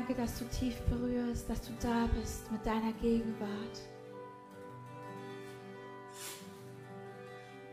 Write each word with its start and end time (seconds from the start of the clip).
danke, 0.00 0.14
dass 0.14 0.38
du 0.38 0.44
tief 0.46 0.76
berührst, 0.88 1.48
dass 1.48 1.60
du 1.62 1.72
da 1.80 2.08
bist 2.18 2.50
mit 2.50 2.64
deiner 2.64 2.92
Gegenwart. 3.02 3.80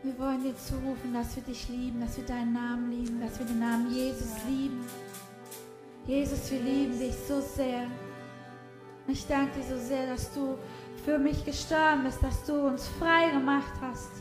Wir 0.04 0.18
wollen 0.20 0.44
dir 0.44 0.56
zurufen, 0.58 1.14
dass 1.14 1.36
wir 1.36 1.44
dich 1.44 1.70
lieben, 1.70 2.02
dass 2.02 2.18
wir 2.18 2.26
deinen 2.26 2.54
Namen 2.54 2.92
lieben, 2.92 3.22
dass 3.22 3.40
wir 3.40 3.46
den 3.46 3.60
Namen 3.60 3.94
Jesus 3.94 4.32
lieben. 4.48 4.86
Jesus, 6.06 6.52
wir 6.52 6.62
lieben 6.62 6.98
dich 7.00 7.16
so 7.28 7.42
sehr. 7.42 7.88
Ich 9.08 9.26
danke 9.28 9.60
dir 9.60 9.78
so 9.78 9.78
sehr, 9.78 10.08
dass 10.08 10.34
du 10.34 10.58
für 11.06 11.18
mich 11.18 11.44
gestorben 11.46 12.04
bist, 12.04 12.22
dass 12.22 12.44
du 12.44 12.68
uns 12.68 12.88
frei 13.00 13.32
gemacht 13.32 13.74
hast. 13.82 14.12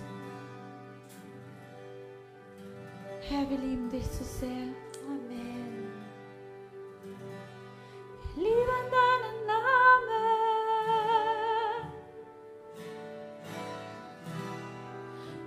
Herr, 3.28 3.48
wir 3.50 3.58
lieben 3.58 3.90
dich 3.90 4.06
so 4.06 4.24
sehr. 4.24 4.85
Lieben 8.36 8.84
deinen 8.96 9.46
Namen. 9.46 10.26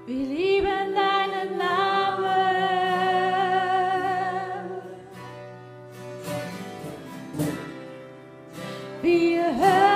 Wir 0.07 0.25
lieben 0.25 0.95
deinen 0.95 1.57
Namen. 1.57 2.00
Wir 9.01 9.44
hören 9.56 9.88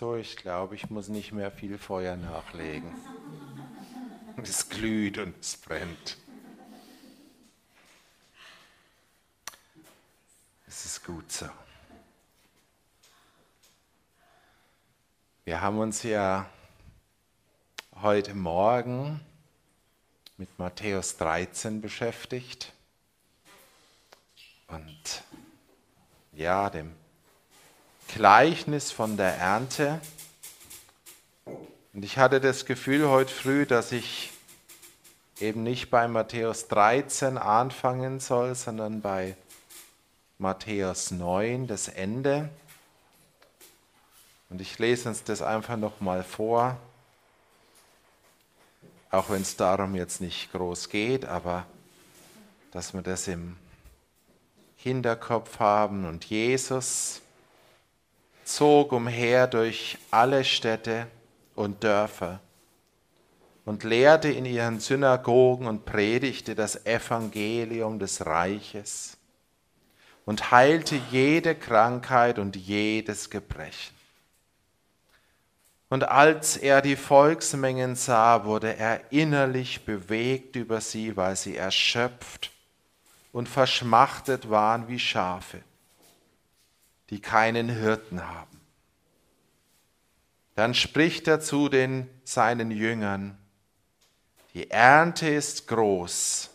So, 0.00 0.16
ich 0.16 0.36
glaube, 0.36 0.76
ich 0.76 0.88
muss 0.88 1.08
nicht 1.08 1.30
mehr 1.30 1.50
viel 1.50 1.76
Feuer 1.76 2.16
nachlegen. 2.16 2.90
Es 4.42 4.66
glüht 4.70 5.18
und 5.18 5.38
es 5.38 5.58
brennt. 5.58 6.16
Es 10.66 10.86
ist 10.86 11.04
gut 11.04 11.30
so. 11.30 11.50
Wir 15.44 15.60
haben 15.60 15.78
uns 15.78 16.02
ja 16.02 16.48
heute 18.00 18.32
Morgen 18.32 19.20
mit 20.38 20.58
Matthäus 20.58 21.18
13 21.18 21.82
beschäftigt 21.82 22.72
und 24.66 25.24
ja, 26.32 26.70
dem 26.70 26.99
Gleichnis 28.14 28.90
von 28.90 29.16
der 29.16 29.36
Ernte. 29.36 30.00
Und 31.92 32.04
ich 32.04 32.18
hatte 32.18 32.40
das 32.40 32.66
Gefühl 32.66 33.08
heute 33.08 33.32
früh, 33.32 33.66
dass 33.66 33.92
ich 33.92 34.32
eben 35.38 35.62
nicht 35.62 35.90
bei 35.90 36.08
Matthäus 36.08 36.68
13 36.68 37.38
anfangen 37.38 38.18
soll, 38.18 38.54
sondern 38.54 39.00
bei 39.00 39.36
Matthäus 40.38 41.12
9, 41.12 41.66
das 41.66 41.88
Ende. 41.88 42.48
Und 44.48 44.60
ich 44.60 44.78
lese 44.78 45.08
uns 45.08 45.22
das 45.22 45.40
einfach 45.40 45.76
nochmal 45.76 46.24
vor, 46.24 46.76
auch 49.10 49.30
wenn 49.30 49.42
es 49.42 49.56
darum 49.56 49.94
jetzt 49.94 50.20
nicht 50.20 50.52
groß 50.52 50.88
geht, 50.88 51.24
aber 51.24 51.64
dass 52.72 52.92
wir 52.92 53.02
das 53.02 53.28
im 53.28 53.56
Hinterkopf 54.76 55.60
haben 55.60 56.06
und 56.06 56.24
Jesus 56.24 57.22
zog 58.54 58.92
umher 58.92 59.46
durch 59.46 59.98
alle 60.10 60.44
Städte 60.44 61.06
und 61.54 61.84
Dörfer 61.84 62.40
und 63.64 63.84
lehrte 63.84 64.28
in 64.28 64.44
ihren 64.44 64.80
Synagogen 64.80 65.66
und 65.66 65.84
predigte 65.84 66.54
das 66.54 66.84
Evangelium 66.86 67.98
des 67.98 68.26
Reiches 68.26 69.16
und 70.24 70.50
heilte 70.50 71.00
jede 71.10 71.54
Krankheit 71.54 72.38
und 72.38 72.56
jedes 72.56 73.30
Gebrechen. 73.30 73.94
Und 75.88 76.04
als 76.04 76.56
er 76.56 76.82
die 76.82 76.96
Volksmengen 76.96 77.96
sah, 77.96 78.44
wurde 78.44 78.76
er 78.76 79.00
innerlich 79.10 79.84
bewegt 79.84 80.54
über 80.56 80.80
sie, 80.80 81.16
weil 81.16 81.34
sie 81.36 81.56
erschöpft 81.56 82.50
und 83.32 83.48
verschmachtet 83.48 84.50
waren 84.50 84.86
wie 84.88 84.98
Schafe 84.98 85.60
die 87.10 87.20
keinen 87.20 87.68
Hirten 87.68 88.26
haben. 88.26 88.60
Dann 90.54 90.74
spricht 90.74 91.28
er 91.28 91.40
zu 91.40 91.68
den 91.68 92.08
seinen 92.24 92.70
Jüngern, 92.70 93.36
die 94.54 94.70
Ernte 94.70 95.28
ist 95.28 95.68
groß, 95.68 96.50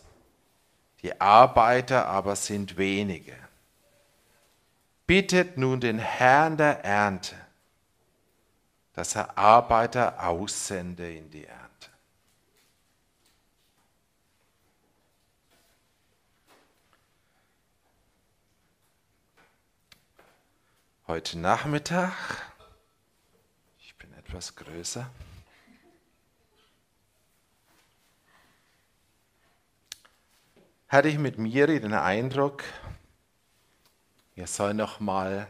die 1.02 1.18
Arbeiter 1.20 2.06
aber 2.06 2.36
sind 2.36 2.76
wenige. 2.76 3.34
Bittet 5.06 5.56
nun 5.56 5.80
den 5.80 5.98
Herrn 5.98 6.56
der 6.56 6.84
Ernte, 6.84 7.36
dass 8.92 9.14
er 9.14 9.38
Arbeiter 9.38 10.26
aussende 10.26 11.14
in 11.14 11.30
die 11.30 11.44
Ernte. 11.44 11.65
Heute 21.08 21.38
Nachmittag, 21.38 22.12
ich 23.78 23.94
bin 23.94 24.12
etwas 24.14 24.56
größer, 24.56 25.08
hatte 30.88 31.08
ich 31.08 31.18
mit 31.18 31.38
Miri 31.38 31.78
den 31.78 31.94
Eindruck, 31.94 32.64
wir 34.34 34.48
sollen 34.48 34.78
noch 34.78 34.98
mal 34.98 35.46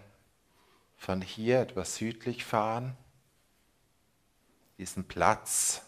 von 0.98 1.22
hier 1.22 1.60
etwas 1.60 1.96
südlich 1.96 2.44
fahren, 2.44 2.94
diesen 4.76 5.08
Platz, 5.08 5.80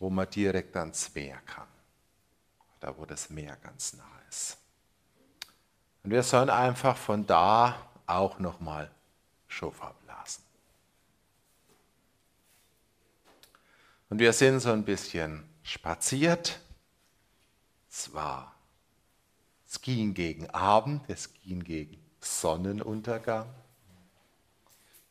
wo 0.00 0.10
man 0.10 0.28
direkt 0.28 0.76
ans 0.76 1.14
Meer 1.14 1.38
kann, 1.46 1.68
da 2.80 2.98
wo 2.98 3.04
das 3.04 3.30
Meer 3.30 3.54
ganz 3.58 3.92
nah 3.92 4.20
ist. 4.28 4.58
Und 6.02 6.10
wir 6.10 6.24
sollen 6.24 6.50
einfach 6.50 6.96
von 6.96 7.24
da 7.26 7.92
auch 8.06 8.38
nochmal 8.38 8.90
Schofar 9.48 9.94
blasen. 10.04 10.44
Und 14.08 14.18
wir 14.18 14.32
sind 14.32 14.60
so 14.60 14.72
ein 14.72 14.84
bisschen 14.84 15.48
spaziert. 15.62 16.60
Es 17.90 18.12
war, 18.12 18.54
es 19.66 19.80
ging 19.80 20.14
gegen 20.14 20.48
Abend, 20.50 21.02
es 21.08 21.32
ging 21.34 21.62
gegen 21.64 21.98
Sonnenuntergang. 22.20 23.48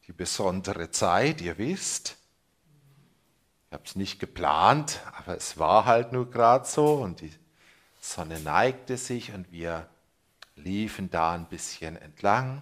Die 0.08 0.14
besondere 0.14 0.92
Zeit, 0.92 1.42
ihr 1.42 1.58
wisst. 1.58 2.16
Ich 3.68 3.74
habe 3.74 3.84
es 3.84 3.96
nicht 3.96 4.20
geplant, 4.20 5.02
aber 5.18 5.36
es 5.36 5.58
war 5.58 5.86
halt 5.86 6.14
nur 6.14 6.30
gerade 6.30 6.66
so 6.66 6.94
und 6.96 7.22
die 7.22 7.34
Sonne 8.00 8.40
neigte 8.40 8.98
sich 8.98 9.34
und 9.34 9.52
wir 9.52 9.90
liefen 10.56 11.10
da 11.10 11.34
ein 11.34 11.48
bisschen 11.48 11.98
entlang 11.98 12.62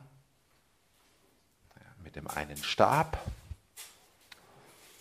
mit 2.13 2.17
dem 2.17 2.28
einen 2.28 2.58
Stab. 2.58 3.19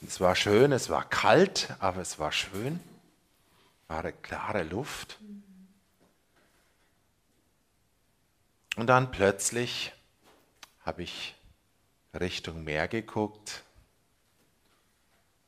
Es 0.07 0.19
war 0.19 0.35
schön, 0.35 0.73
es 0.73 0.89
war 0.89 1.07
kalt, 1.07 1.69
aber 1.79 2.01
es 2.01 2.19
war 2.19 2.33
schön. 2.33 2.81
War 3.87 4.01
eine 4.01 4.15
klare 4.15 4.63
Luft. 4.63 5.19
Und 8.77 8.87
dann 8.87 9.11
plötzlich 9.11 9.93
habe 10.87 11.03
ich 11.03 11.35
Richtung 12.19 12.65
Meer 12.65 12.89
geguckt 12.89 13.63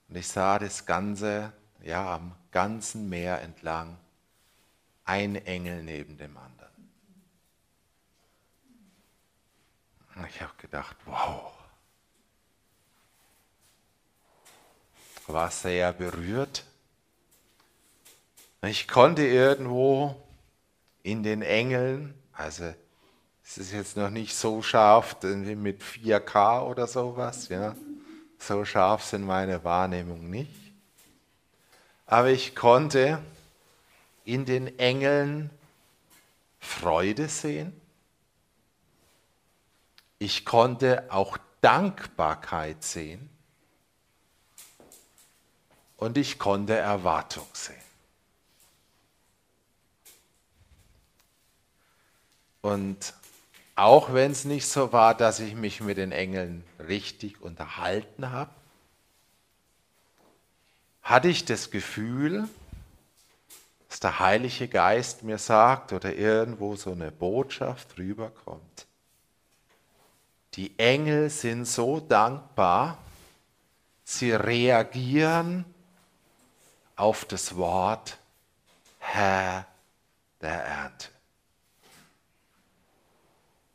und 0.09 0.16
ich 0.16 0.29
sah 0.29 0.59
das 0.59 0.85
Ganze, 0.85 1.53
ja, 1.83 2.14
am 2.14 2.35
ganzen 2.50 3.09
Meer 3.09 3.40
entlang, 3.40 3.96
ein 5.07 5.35
Engel 5.37 5.83
neben 5.83 6.18
dem 6.18 6.37
anderen. 6.37 6.90
Ich 10.29 10.42
habe 10.42 10.53
gedacht, 10.59 10.96
wow. 11.07 11.54
War 15.27 15.51
sehr 15.51 15.93
berührt. 15.93 16.65
Ich 18.63 18.89
konnte 18.89 19.23
irgendwo 19.27 20.15
in 21.03 21.23
den 21.23 21.43
Engeln, 21.43 22.15
also 22.33 22.75
es 23.45 23.59
ist 23.59 23.73
jetzt 23.73 23.97
noch 23.97 24.11
nicht 24.11 24.35
so 24.35 24.63
scharf 24.63 25.17
mit 25.23 25.83
4K 25.83 26.63
oder 26.63 26.87
sowas, 26.87 27.49
ja. 27.49 27.75
So 28.39 28.65
scharf 28.65 29.05
sind 29.05 29.25
meine 29.25 29.65
Wahrnehmungen 29.65 30.31
nicht. 30.31 30.51
aber 32.07 32.29
ich 32.29 32.55
konnte 32.55 33.23
in 34.25 34.45
den 34.45 34.79
Engeln 34.79 35.51
Freude 36.59 37.29
sehen. 37.29 37.79
Ich 40.19 40.45
konnte 40.45 41.11
auch 41.11 41.37
Dankbarkeit 41.61 42.83
sehen 42.83 43.34
und 45.96 46.18
ich 46.18 46.38
konnte 46.38 46.76
Erwartung 46.76 47.46
sehen. 47.52 47.76
Und 52.62 53.14
auch 53.76 54.12
wenn 54.14 54.33
es 54.33 54.44
nicht 54.44 54.66
so 54.66 54.92
war, 54.92 55.14
dass 55.14 55.40
ich 55.40 55.54
mich 55.54 55.80
mit 55.80 55.98
den 55.98 56.12
Engeln 56.12 56.64
richtig 56.78 57.42
unterhalten 57.42 58.30
habe, 58.30 58.50
hatte 61.02 61.28
ich 61.28 61.44
das 61.44 61.70
Gefühl, 61.70 62.48
dass 63.88 64.00
der 64.00 64.18
Heilige 64.18 64.68
Geist 64.68 65.22
mir 65.22 65.38
sagt 65.38 65.92
oder 65.92 66.14
irgendwo 66.14 66.74
so 66.76 66.92
eine 66.92 67.11
Botschaft 67.11 67.98
rüberkommt. 67.98 68.87
Die 70.54 70.78
Engel 70.78 71.30
sind 71.30 71.66
so 71.66 72.00
dankbar, 72.00 72.98
sie 74.04 74.33
reagieren 74.33 75.64
auf 76.96 77.24
das 77.24 77.57
Wort 77.57 78.18
Herr 78.98 79.66
der 80.40 80.64
Ernte. 80.64 81.09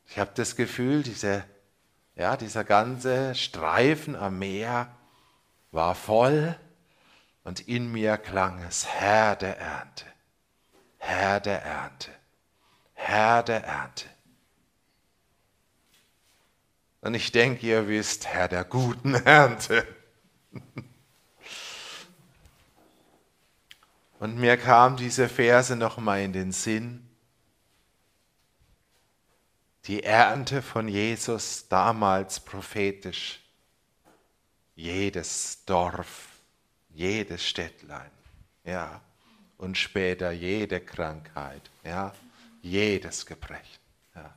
Ich 0.07 0.17
habe 0.17 0.31
das 0.33 0.55
Gefühl, 0.55 1.03
diese, 1.03 1.45
ja, 2.15 2.35
dieser 2.35 2.63
ganze 2.63 3.35
Streifen 3.35 4.15
am 4.15 4.39
Meer 4.39 4.91
war 5.71 5.93
voll 5.93 6.57
und 7.43 7.67
in 7.67 7.91
mir 7.91 8.17
klang 8.17 8.63
es, 8.63 8.87
Herr 8.87 9.35
der 9.35 9.59
Ernte, 9.59 10.05
Herr 10.97 11.39
der 11.39 11.61
Ernte, 11.63 12.11
Herr 12.93 13.43
der 13.43 13.63
Ernte. 13.63 14.05
Und 17.01 17.13
ich 17.13 17.31
denke, 17.31 17.65
ihr 17.65 17.87
wisst, 17.87 18.27
Herr 18.27 18.47
der 18.47 18.65
guten 18.65 19.13
Ernte. 19.25 19.87
Und 24.19 24.37
mir 24.37 24.57
kam 24.57 24.97
diese 24.97 25.29
Verse 25.29 25.75
nochmal 25.75 26.21
in 26.21 26.33
den 26.33 26.51
Sinn. 26.51 27.07
Die 29.85 30.03
Ernte 30.03 30.61
von 30.61 30.89
Jesus 30.89 31.67
damals 31.69 32.41
prophetisch. 32.41 33.39
Jedes 34.75 35.63
Dorf, 35.65 36.27
jedes 36.89 37.45
Städtlein, 37.45 38.11
ja, 38.63 39.01
und 39.57 39.77
später 39.77 40.31
jede 40.31 40.79
Krankheit, 40.79 41.69
ja, 41.83 42.13
jedes 42.61 43.25
Gebrechen. 43.25 43.79
Ja. 44.15 44.33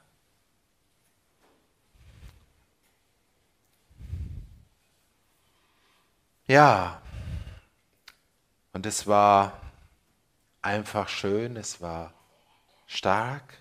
ja, 6.49 7.03
und 8.73 8.85
es 8.85 9.07
war 9.07 9.62
einfach 10.63 11.09
schön, 11.09 11.57
es 11.57 11.81
war 11.81 12.15
stark. 12.87 13.59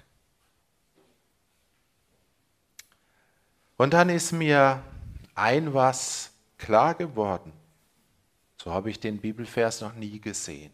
Und 3.78 3.94
dann 3.94 4.10
ist 4.10 4.32
mir 4.32 4.84
ein 5.34 5.74
was 5.74 6.32
klar 6.60 6.94
geworden. 6.94 7.52
So 8.58 8.72
habe 8.72 8.92
ich 8.92 9.00
den 9.00 9.20
Bibelvers 9.20 9.82
noch 9.82 9.94
nie 9.94 10.22
gesehen. 10.22 10.72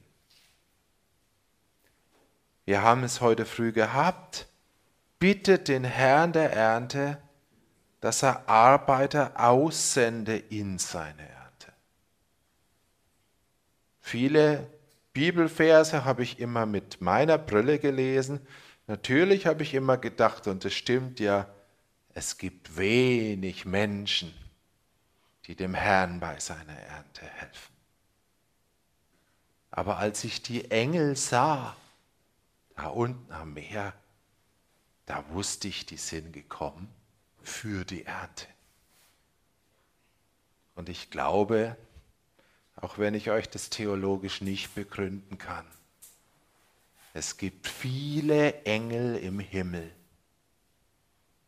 Wir 2.65 2.81
haben 2.81 3.03
es 3.03 3.21
heute 3.21 3.45
früh 3.45 3.71
gehabt. 3.71 4.45
Bittet 5.19 5.69
den 5.69 5.85
Herrn 5.85 6.33
der 6.33 6.51
Ernte, 6.51 7.21
dass 8.01 8.23
er 8.23 8.49
Arbeiter 8.49 9.31
aussende 9.39 10.37
in 10.37 10.77
seine 10.77 11.21
Ernte. 11.21 11.73
Viele 14.01 14.69
Bibelverse 15.17 16.05
habe 16.05 16.21
ich 16.21 16.37
immer 16.37 16.67
mit 16.67 17.01
meiner 17.01 17.39
Brille 17.39 17.79
gelesen. 17.79 18.39
Natürlich 18.85 19.47
habe 19.47 19.63
ich 19.63 19.73
immer 19.73 19.97
gedacht, 19.97 20.45
und 20.45 20.63
es 20.63 20.75
stimmt 20.75 21.19
ja, 21.19 21.51
es 22.13 22.37
gibt 22.37 22.77
wenig 22.77 23.65
Menschen, 23.65 24.31
die 25.45 25.55
dem 25.55 25.73
Herrn 25.73 26.19
bei 26.19 26.39
seiner 26.39 26.77
Ernte 26.77 27.25
helfen. 27.25 27.73
Aber 29.71 29.97
als 29.97 30.23
ich 30.23 30.43
die 30.43 30.69
Engel 30.69 31.15
sah, 31.15 31.75
da 32.75 32.89
unten 32.89 33.31
am 33.31 33.55
Meer, 33.55 33.93
da 35.07 35.25
wusste 35.31 35.67
ich, 35.67 35.87
die 35.87 35.97
sind 35.97 36.31
gekommen 36.31 36.93
für 37.41 37.85
die 37.85 38.05
Ernte. 38.05 38.45
Und 40.75 40.89
ich 40.89 41.09
glaube, 41.09 41.75
auch 42.77 42.97
wenn 42.97 43.13
ich 43.13 43.29
euch 43.29 43.49
das 43.49 43.69
theologisch 43.69 44.41
nicht 44.41 44.73
begründen 44.75 45.37
kann, 45.37 45.65
es 47.13 47.37
gibt 47.37 47.67
viele 47.67 48.63
Engel 48.63 49.15
im 49.17 49.39
Himmel, 49.39 49.91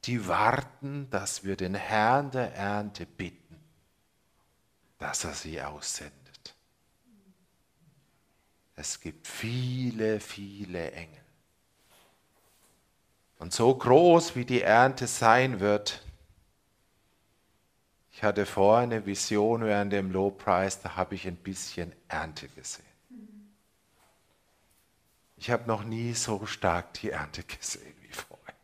die 0.06 0.28
warten, 0.28 1.10
dass 1.12 1.44
wir 1.44 1.56
den 1.56 1.76
Herrn 1.76 2.32
der 2.32 2.56
Ernte 2.56 3.06
bitten, 3.06 3.60
dass 4.98 5.24
er 5.24 5.34
sie 5.34 5.62
aussendet. 5.62 6.56
Es 8.76 9.00
gibt 9.00 9.28
viele, 9.28 10.20
viele 10.20 10.92
Engel. 10.92 11.22
Und 13.38 13.54
so 13.54 13.76
groß 13.76 14.36
wie 14.36 14.46
die 14.46 14.62
Ernte 14.62 15.06
sein 15.06 15.60
wird, 15.60 16.04
ich 18.20 18.24
hatte 18.26 18.46
vorher 18.46 18.84
eine 18.84 19.06
Vision 19.06 19.64
während 19.64 19.94
dem 19.94 20.12
Lobpreis, 20.12 20.82
da 20.82 20.98
habe 20.98 21.16
ich 21.16 21.26
ein 21.26 21.38
bisschen 21.38 21.94
Ernte 22.10 22.50
gesehen. 22.50 22.84
Ich 25.38 25.50
habe 25.50 25.66
noch 25.66 25.86
nie 25.86 26.12
so 26.14 26.46
stark 26.46 26.96
die 26.96 27.12
Ernte 27.12 27.44
gesehen 27.44 27.96
wie 28.02 28.12
vorher. 28.12 28.56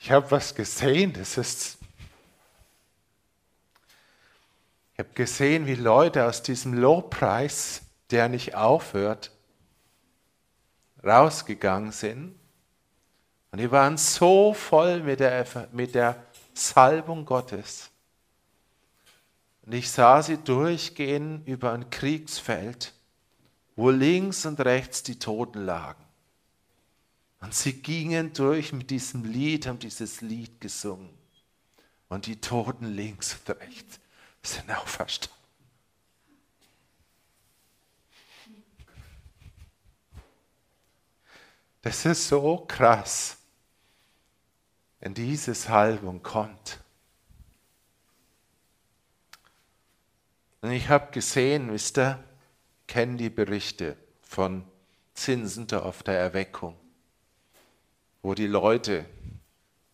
Ich 0.00 0.10
habe 0.10 0.28
was 0.32 0.52
gesehen, 0.52 1.12
das 1.12 1.38
ist 1.38 1.78
Ich 4.94 4.98
habe 4.98 5.10
gesehen, 5.14 5.64
wie 5.68 5.76
Leute 5.76 6.26
aus 6.26 6.42
diesem 6.42 6.74
Lobpreis, 6.74 7.82
der 8.10 8.28
nicht 8.28 8.56
aufhört, 8.56 9.30
rausgegangen 11.04 11.92
sind. 11.92 12.39
Und 13.50 13.58
die 13.58 13.70
waren 13.70 13.96
so 13.96 14.54
voll 14.54 15.02
mit 15.02 15.20
der, 15.20 15.46
mit 15.72 15.94
der 15.94 16.24
Salbung 16.54 17.24
Gottes. 17.24 17.90
Und 19.62 19.72
ich 19.72 19.90
sah 19.90 20.22
sie 20.22 20.38
durchgehen 20.38 21.44
über 21.46 21.72
ein 21.72 21.90
Kriegsfeld, 21.90 22.92
wo 23.76 23.90
links 23.90 24.46
und 24.46 24.60
rechts 24.60 25.02
die 25.02 25.18
Toten 25.18 25.64
lagen. 25.64 26.04
Und 27.40 27.54
sie 27.54 27.72
gingen 27.72 28.32
durch 28.32 28.72
mit 28.72 28.90
diesem 28.90 29.24
Lied, 29.24 29.66
haben 29.66 29.78
dieses 29.78 30.20
Lied 30.20 30.60
gesungen. 30.60 31.10
Und 32.08 32.26
die 32.26 32.40
Toten 32.40 32.84
links 32.84 33.36
und 33.46 33.56
rechts 33.58 33.98
sind 34.42 34.70
auferstanden. 34.70 35.40
Das 41.82 42.04
ist 42.04 42.28
so 42.28 42.58
krass, 42.68 43.38
wenn 45.00 45.14
diese 45.14 45.54
Salbung 45.54 46.22
kommt. 46.22 46.78
Und 50.60 50.72
ich 50.72 50.88
habe 50.88 51.10
gesehen, 51.10 51.72
wisst 51.72 51.98
ihr, 51.98 52.22
kennen 52.86 53.16
die 53.16 53.30
Berichte 53.30 53.96
von 54.20 54.64
Zinsendorf 55.14 56.02
der 56.02 56.18
Erweckung, 56.18 56.76
wo 58.22 58.34
die 58.34 58.46
Leute 58.46 59.06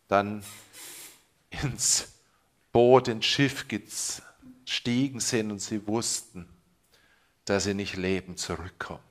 dann 0.09 0.45
ins 1.63 2.13
Boot, 2.73 3.09
ins 3.09 3.27
Schiff 3.27 3.67
gestiegen 3.69 5.21
sind 5.21 5.53
und 5.53 5.61
sie 5.61 5.87
wussten, 5.87 6.49
dass 7.45 7.65
sie 7.65 7.75
nicht 7.75 7.97
lebend 7.97 8.41
zurückkommen. 8.41 9.06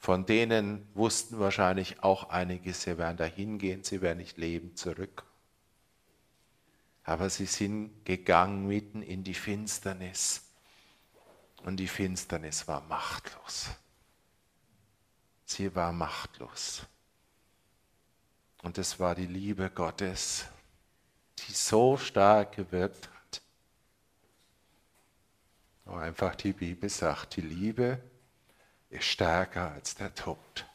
Von 0.00 0.26
denen 0.26 0.88
wussten 0.94 1.38
wahrscheinlich 1.38 2.02
auch 2.02 2.30
einige, 2.30 2.72
sie 2.72 2.98
werden 2.98 3.18
dahin 3.18 3.58
gehen, 3.58 3.84
sie 3.84 4.00
werden 4.00 4.18
nicht 4.18 4.38
lebend 4.38 4.78
zurückkommen. 4.78 5.30
Aber 7.04 7.28
sie 7.28 7.46
sind 7.46 8.04
gegangen 8.04 8.66
mitten 8.66 9.02
in 9.02 9.22
die 9.22 9.34
Finsternis 9.34 10.42
und 11.64 11.76
die 11.76 11.86
Finsternis 11.86 12.66
war 12.66 12.80
machtlos. 12.82 13.68
Sie 15.44 15.74
war 15.74 15.92
machtlos. 15.92 16.86
Und 18.62 18.78
es 18.78 18.98
war 18.98 19.14
die 19.14 19.26
Liebe 19.26 19.70
Gottes, 19.70 20.46
die 21.38 21.52
so 21.52 21.96
stark 21.96 22.56
gewirkt 22.56 23.06
hat 23.08 23.20
wo 25.90 25.96
einfach 25.96 26.36
die 26.36 26.52
Bibel 26.52 26.88
sagt, 26.88 27.36
die 27.36 27.40
Liebe 27.40 28.00
ist 28.90 29.04
stärker 29.04 29.72
als 29.72 29.94
der 29.94 30.14
Tod. 30.14 30.66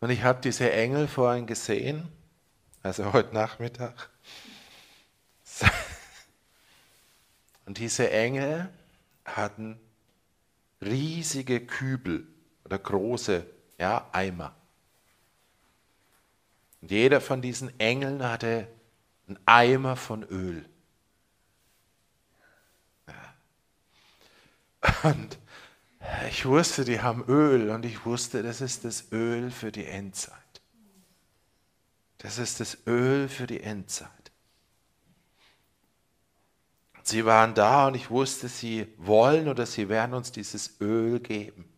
Und 0.00 0.10
ich 0.10 0.22
habe 0.22 0.40
diese 0.40 0.70
Engel 0.70 1.08
vorhin 1.08 1.46
gesehen, 1.46 2.12
also 2.82 3.12
heute 3.12 3.34
Nachmittag. 3.34 4.10
Und 7.66 7.78
diese 7.78 8.10
Engel 8.10 8.68
hatten 9.24 9.80
riesige 10.82 11.64
Kübel 11.64 12.26
oder 12.64 12.78
große 12.78 13.46
ja, 13.78 14.06
Eimer. 14.12 14.54
Und 16.82 16.90
jeder 16.90 17.22
von 17.22 17.40
diesen 17.40 17.80
Engeln 17.80 18.22
hatte 18.22 18.68
einen 19.26 19.38
Eimer 19.46 19.96
von 19.96 20.22
Öl. 20.24 20.68
Und 25.02 25.38
ich 26.28 26.44
wusste, 26.44 26.84
die 26.84 27.00
haben 27.00 27.24
Öl 27.26 27.70
und 27.70 27.84
ich 27.84 28.04
wusste, 28.04 28.42
das 28.42 28.60
ist 28.60 28.84
das 28.84 29.10
Öl 29.12 29.50
für 29.50 29.72
die 29.72 29.86
Endzeit. 29.86 30.38
Das 32.18 32.38
ist 32.38 32.60
das 32.60 32.86
Öl 32.86 33.28
für 33.28 33.46
die 33.46 33.60
Endzeit. 33.60 34.10
Sie 37.02 37.26
waren 37.26 37.54
da 37.54 37.88
und 37.88 37.94
ich 37.94 38.10
wusste, 38.10 38.48
sie 38.48 38.92
wollen 38.96 39.48
oder 39.48 39.66
sie 39.66 39.90
werden 39.90 40.14
uns 40.14 40.32
dieses 40.32 40.80
Öl 40.80 41.20
geben. 41.20 41.68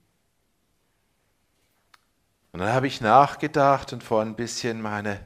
Und 2.52 2.60
dann 2.60 2.72
habe 2.72 2.86
ich 2.86 3.00
nachgedacht 3.00 3.92
und 3.92 4.04
vor 4.04 4.22
ein 4.22 4.36
bisschen 4.36 4.80
meine 4.80 5.20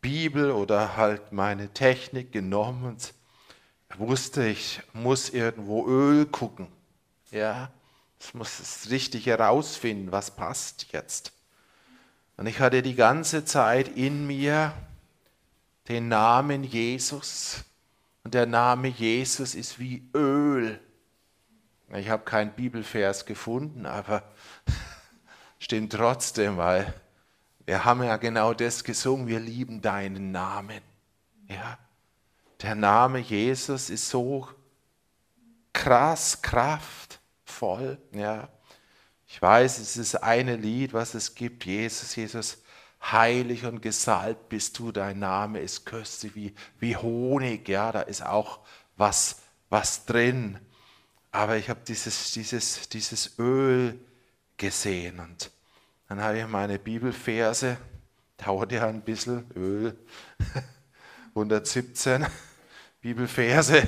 Bibel 0.00 0.50
oder 0.50 0.96
halt 0.96 1.32
meine 1.32 1.72
Technik 1.72 2.32
genommen 2.32 2.84
und 2.84 3.14
wusste, 3.98 4.46
ich 4.46 4.80
muss 4.92 5.30
irgendwo 5.30 5.86
Öl 5.86 6.26
gucken. 6.26 6.68
Ja, 7.30 7.70
ich 8.20 8.34
muss 8.34 8.60
es 8.60 8.90
richtig 8.90 9.26
herausfinden, 9.26 10.12
was 10.12 10.34
passt 10.34 10.92
jetzt. 10.92 11.32
Und 12.36 12.46
ich 12.46 12.60
hatte 12.60 12.82
die 12.82 12.94
ganze 12.94 13.44
Zeit 13.44 13.88
in 13.88 14.26
mir 14.26 14.72
den 15.88 16.08
Namen 16.08 16.64
Jesus. 16.64 17.64
Und 18.24 18.34
der 18.34 18.46
Name 18.46 18.88
Jesus 18.88 19.54
ist 19.54 19.78
wie 19.78 20.08
Öl. 20.14 20.78
Ich 21.94 22.10
habe 22.10 22.24
keinen 22.24 22.52
Bibelvers 22.52 23.24
gefunden, 23.24 23.86
aber 23.86 24.22
stimmt 25.58 25.92
trotzdem, 25.92 26.58
weil 26.58 26.92
wir 27.68 27.84
haben 27.84 28.02
ja 28.02 28.16
genau 28.16 28.54
das 28.54 28.82
gesungen, 28.82 29.26
wir 29.26 29.40
lieben 29.40 29.82
deinen 29.82 30.32
Namen. 30.32 30.80
Ja, 31.48 31.78
der 32.62 32.74
Name 32.74 33.18
Jesus 33.18 33.90
ist 33.90 34.08
so 34.08 34.48
krass, 35.74 36.40
kraftvoll. 36.40 37.98
Ja, 38.12 38.48
ich 39.26 39.42
weiß, 39.42 39.80
es 39.80 39.98
ist 39.98 40.14
eine 40.14 40.56
Lied, 40.56 40.94
was 40.94 41.12
es 41.12 41.34
gibt. 41.34 41.66
Jesus, 41.66 42.16
Jesus, 42.16 42.62
heilig 43.02 43.66
und 43.66 43.82
gesalbt 43.82 44.48
bist 44.48 44.78
du, 44.78 44.90
dein 44.90 45.18
Name 45.18 45.60
ist 45.60 45.84
köstlich 45.84 46.34
wie, 46.34 46.54
wie 46.78 46.96
Honig. 46.96 47.68
Ja, 47.68 47.92
da 47.92 48.00
ist 48.00 48.24
auch 48.24 48.60
was, 48.96 49.42
was 49.68 50.06
drin. 50.06 50.58
Aber 51.32 51.56
ich 51.56 51.68
habe 51.68 51.80
dieses, 51.86 52.32
dieses, 52.32 52.88
dieses 52.88 53.38
Öl 53.38 54.00
gesehen 54.56 55.20
und 55.20 55.50
dann 56.08 56.22
habe 56.22 56.38
ich 56.38 56.46
meine 56.46 56.78
Bibelverse, 56.78 57.76
dauert 58.38 58.72
ja 58.72 58.86
ein 58.86 59.02
bisschen, 59.02 59.50
Öl, 59.54 59.96
117 61.34 62.26
Bibelverse. 63.00 63.86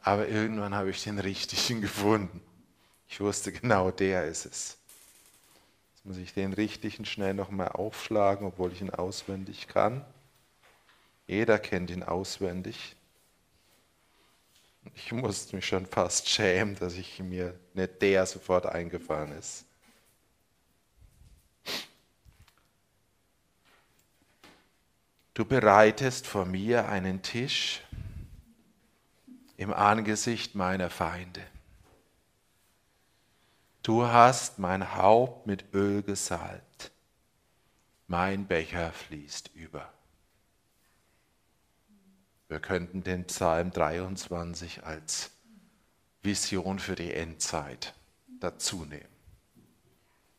Aber 0.00 0.26
irgendwann 0.26 0.74
habe 0.74 0.90
ich 0.90 1.04
den 1.04 1.18
richtigen 1.18 1.82
gefunden. 1.82 2.40
Ich 3.08 3.20
wusste 3.20 3.52
genau, 3.52 3.90
der 3.90 4.24
ist 4.24 4.46
es. 4.46 4.78
Jetzt 5.92 6.06
muss 6.06 6.16
ich 6.16 6.32
den 6.32 6.54
richtigen 6.54 7.04
schnell 7.04 7.34
nochmal 7.34 7.68
aufschlagen, 7.68 8.46
obwohl 8.46 8.72
ich 8.72 8.80
ihn 8.80 8.90
auswendig 8.90 9.68
kann. 9.68 10.02
Jeder 11.26 11.58
kennt 11.58 11.90
ihn 11.90 12.02
auswendig. 12.02 12.96
Ich 14.94 15.12
musste 15.12 15.56
mich 15.56 15.66
schon 15.66 15.84
fast 15.84 16.28
schämen, 16.28 16.76
dass 16.76 16.94
ich 16.94 17.18
mir 17.18 17.54
nicht 17.74 18.00
der 18.00 18.24
sofort 18.24 18.64
eingefallen 18.64 19.32
ist. 19.32 19.66
Du 25.34 25.44
bereitest 25.44 26.26
vor 26.26 26.44
mir 26.44 26.88
einen 26.88 27.22
Tisch 27.22 27.82
im 29.56 29.72
Angesicht 29.72 30.54
meiner 30.54 30.90
Feinde. 30.90 31.42
Du 33.82 34.06
hast 34.06 34.58
mein 34.58 34.96
Haupt 34.96 35.46
mit 35.46 35.72
Öl 35.72 36.02
gesalbt, 36.02 36.90
mein 38.06 38.46
Becher 38.46 38.92
fließt 38.92 39.50
über. 39.54 39.92
Wir 42.48 42.58
könnten 42.58 43.04
den 43.04 43.26
Psalm 43.26 43.70
23 43.70 44.84
als 44.84 45.30
Vision 46.22 46.78
für 46.80 46.96
die 46.96 47.14
Endzeit 47.14 47.94
dazu 48.40 48.84
nehmen. 48.84 49.06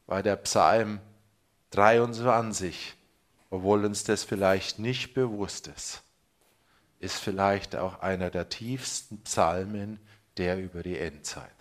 Weil 0.06 0.22
der 0.22 0.36
Psalm 0.36 1.00
23, 1.72 2.96
obwohl 3.52 3.86
uns 3.86 4.04
das 4.04 4.24
vielleicht 4.24 4.80
nicht 4.80 5.14
bewusst 5.14 5.68
ist, 5.68 6.02
ist 7.00 7.20
vielleicht 7.20 7.76
auch 7.76 8.00
einer 8.00 8.32
der 8.32 8.50
tiefsten 8.50 9.22
Psalmen, 9.22 10.00
der 10.38 10.58
über 10.58 10.82
die 10.82 10.98
Endzeit 10.98 11.52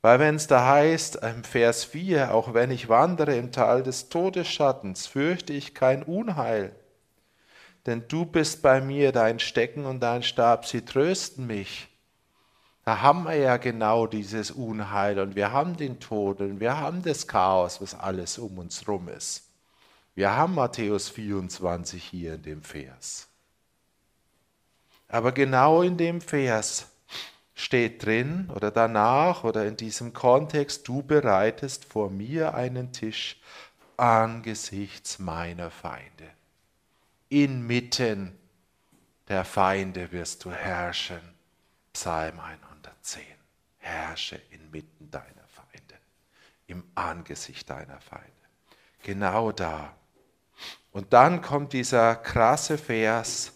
Weil 0.00 0.20
wenn 0.20 0.36
es 0.36 0.46
da 0.46 0.66
heißt 0.66 1.16
im 1.16 1.42
Vers 1.42 1.84
4, 1.84 2.32
auch 2.32 2.54
wenn 2.54 2.70
ich 2.70 2.88
wandere 2.88 3.36
im 3.36 3.50
Tal 3.50 3.82
des 3.82 4.08
Todesschattens, 4.08 5.06
fürchte 5.06 5.52
ich 5.52 5.74
kein 5.74 6.02
Unheil. 6.02 6.74
Denn 7.86 8.06
du 8.06 8.24
bist 8.24 8.62
bei 8.62 8.80
mir, 8.80 9.12
dein 9.12 9.38
Stecken 9.40 9.86
und 9.86 10.00
dein 10.00 10.22
Stab, 10.22 10.66
sie 10.66 10.84
trösten 10.84 11.46
mich. 11.46 11.87
Da 12.88 13.02
haben 13.02 13.24
wir 13.24 13.34
ja 13.34 13.58
genau 13.58 14.06
dieses 14.06 14.50
Unheil 14.50 15.18
und 15.18 15.36
wir 15.36 15.52
haben 15.52 15.76
den 15.76 16.00
Tod 16.00 16.40
und 16.40 16.58
wir 16.58 16.78
haben 16.78 17.02
das 17.02 17.26
Chaos, 17.28 17.82
was 17.82 17.94
alles 17.94 18.38
um 18.38 18.56
uns 18.56 18.88
rum 18.88 19.10
ist. 19.10 19.46
Wir 20.14 20.34
haben 20.34 20.54
Matthäus 20.54 21.10
24 21.10 22.02
hier 22.02 22.36
in 22.36 22.42
dem 22.44 22.62
Vers. 22.62 23.28
Aber 25.06 25.32
genau 25.32 25.82
in 25.82 25.98
dem 25.98 26.22
Vers 26.22 26.86
steht 27.54 28.06
drin 28.06 28.48
oder 28.54 28.70
danach 28.70 29.44
oder 29.44 29.66
in 29.66 29.76
diesem 29.76 30.14
Kontext, 30.14 30.88
du 30.88 31.02
bereitest 31.02 31.84
vor 31.84 32.08
mir 32.08 32.54
einen 32.54 32.90
Tisch 32.92 33.38
angesichts 33.98 35.18
meiner 35.18 35.70
Feinde. 35.70 36.30
Inmitten 37.28 38.34
der 39.28 39.44
Feinde 39.44 40.10
wirst 40.10 40.46
du 40.46 40.52
herrschen. 40.52 41.20
Psalm 41.92 42.40
110. 43.08 43.24
Herrsche 43.78 44.36
inmitten 44.50 45.10
deiner 45.10 45.46
Feinde, 45.48 45.94
im 46.66 46.84
Angesicht 46.94 47.70
deiner 47.70 48.00
Feinde. 48.00 48.32
Genau 49.02 49.52
da. 49.52 49.94
Und 50.92 51.12
dann 51.12 51.40
kommt 51.40 51.72
dieser 51.72 52.16
krasse 52.16 52.76
Vers, 52.76 53.52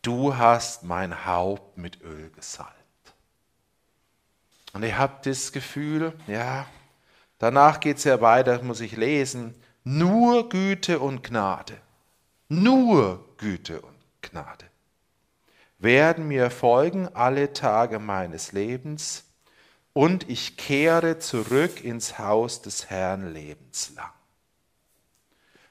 du 0.00 0.36
hast 0.36 0.82
mein 0.82 1.26
Haupt 1.26 1.76
mit 1.76 2.00
Öl 2.02 2.30
gesalbt. 2.30 2.72
Und 4.72 4.82
ich 4.82 4.96
habe 4.96 5.20
das 5.22 5.52
Gefühl, 5.52 6.18
ja, 6.26 6.66
danach 7.38 7.78
geht 7.78 7.98
es 7.98 8.04
ja 8.04 8.20
weiter, 8.20 8.62
muss 8.62 8.80
ich 8.80 8.96
lesen, 8.96 9.54
nur 9.84 10.48
Güte 10.48 10.98
und 10.98 11.22
Gnade, 11.22 11.78
nur 12.48 13.36
Güte 13.36 13.82
und 13.82 13.98
Gnade 14.22 14.71
werden 15.82 16.28
mir 16.28 16.50
folgen 16.50 17.08
alle 17.14 17.52
Tage 17.52 17.98
meines 17.98 18.52
Lebens 18.52 19.24
und 19.92 20.30
ich 20.30 20.56
kehre 20.56 21.18
zurück 21.18 21.82
ins 21.82 22.18
Haus 22.18 22.62
des 22.62 22.88
Herrn 22.88 23.32
lebenslang. 23.32 24.10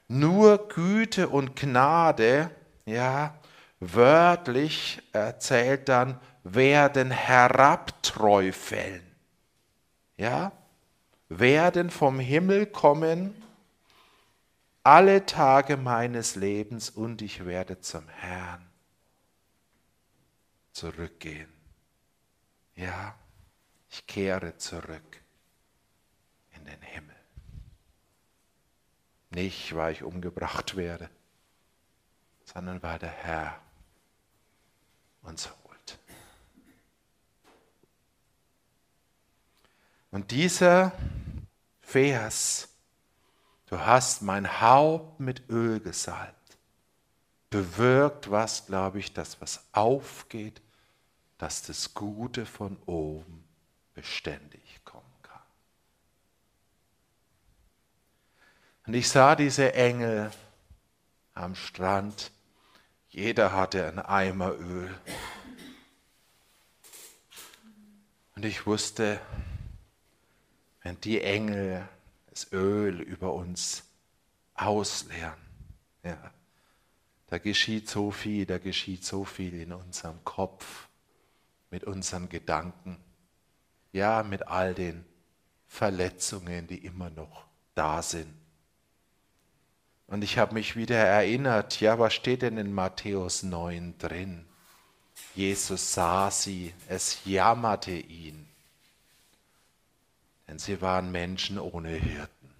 Nur 0.08 0.68
Güte 0.68 1.28
und 1.28 1.56
Gnade, 1.56 2.50
ja, 2.84 3.34
wörtlich 3.80 5.00
erzählt 5.12 5.88
dann, 5.88 6.20
werden 6.44 7.10
herabträufeln. 7.10 9.02
Ja? 10.18 10.52
Werden 11.30 11.88
vom 11.88 12.18
Himmel 12.18 12.66
kommen 12.66 13.34
alle 14.84 15.24
Tage 15.24 15.78
meines 15.78 16.34
Lebens 16.34 16.90
und 16.90 17.22
ich 17.22 17.46
werde 17.46 17.80
zum 17.80 18.06
Herrn 18.08 18.71
zurückgehen. 20.72 21.52
Ja, 22.74 23.14
ich 23.90 24.06
kehre 24.06 24.56
zurück 24.56 25.22
in 26.52 26.64
den 26.64 26.80
Himmel. 26.80 27.16
Nicht, 29.30 29.74
weil 29.74 29.92
ich 29.92 30.02
umgebracht 30.02 30.76
werde, 30.76 31.10
sondern 32.44 32.82
weil 32.82 32.98
der 32.98 33.10
Herr 33.10 33.60
uns 35.22 35.48
holt. 35.48 35.98
Und 40.10 40.30
dieser 40.30 40.92
Vers, 41.80 42.68
du 43.66 43.78
hast 43.78 44.22
mein 44.22 44.60
Haupt 44.60 45.20
mit 45.20 45.48
Öl 45.48 45.80
gesalbt, 45.80 46.41
bewirkt 47.52 48.30
was, 48.30 48.66
glaube 48.66 48.98
ich, 48.98 49.12
das 49.12 49.40
was 49.40 49.62
aufgeht, 49.72 50.60
dass 51.36 51.62
das 51.62 51.94
Gute 51.94 52.46
von 52.46 52.76
oben 52.86 53.44
beständig 53.94 54.80
kommen 54.84 55.14
kann. 55.22 55.42
Und 58.86 58.94
ich 58.94 59.08
sah 59.08 59.36
diese 59.36 59.74
Engel 59.74 60.32
am 61.34 61.54
Strand, 61.54 62.32
jeder 63.10 63.52
hatte 63.52 63.86
einen 63.86 63.98
Eimer 63.98 64.54
Öl. 64.54 64.98
Und 68.34 68.46
ich 68.46 68.64
wusste, 68.66 69.20
wenn 70.80 70.98
die 71.02 71.20
Engel 71.20 71.86
das 72.30 72.50
Öl 72.50 73.00
über 73.00 73.34
uns 73.34 73.84
ausleeren, 74.54 75.36
ja, 76.02 76.32
da 77.32 77.38
geschieht 77.38 77.88
so 77.88 78.10
viel, 78.10 78.44
da 78.44 78.58
geschieht 78.58 79.06
so 79.06 79.24
viel 79.24 79.58
in 79.58 79.72
unserem 79.72 80.22
Kopf, 80.22 80.88
mit 81.70 81.82
unseren 81.82 82.28
Gedanken, 82.28 82.98
ja, 83.90 84.22
mit 84.22 84.48
all 84.48 84.74
den 84.74 85.02
Verletzungen, 85.66 86.66
die 86.66 86.84
immer 86.84 87.08
noch 87.08 87.46
da 87.74 88.02
sind. 88.02 88.34
Und 90.08 90.22
ich 90.22 90.36
habe 90.36 90.52
mich 90.52 90.76
wieder 90.76 90.98
erinnert, 90.98 91.80
ja, 91.80 91.98
was 91.98 92.12
steht 92.12 92.42
denn 92.42 92.58
in 92.58 92.70
Matthäus 92.70 93.42
9 93.42 93.96
drin? 93.96 94.44
Jesus 95.34 95.94
sah 95.94 96.30
sie, 96.30 96.74
es 96.86 97.24
jammerte 97.24 97.92
ihn, 97.92 98.46
denn 100.46 100.58
sie 100.58 100.82
waren 100.82 101.10
Menschen 101.10 101.58
ohne 101.58 101.88
Hirten. 101.88 102.50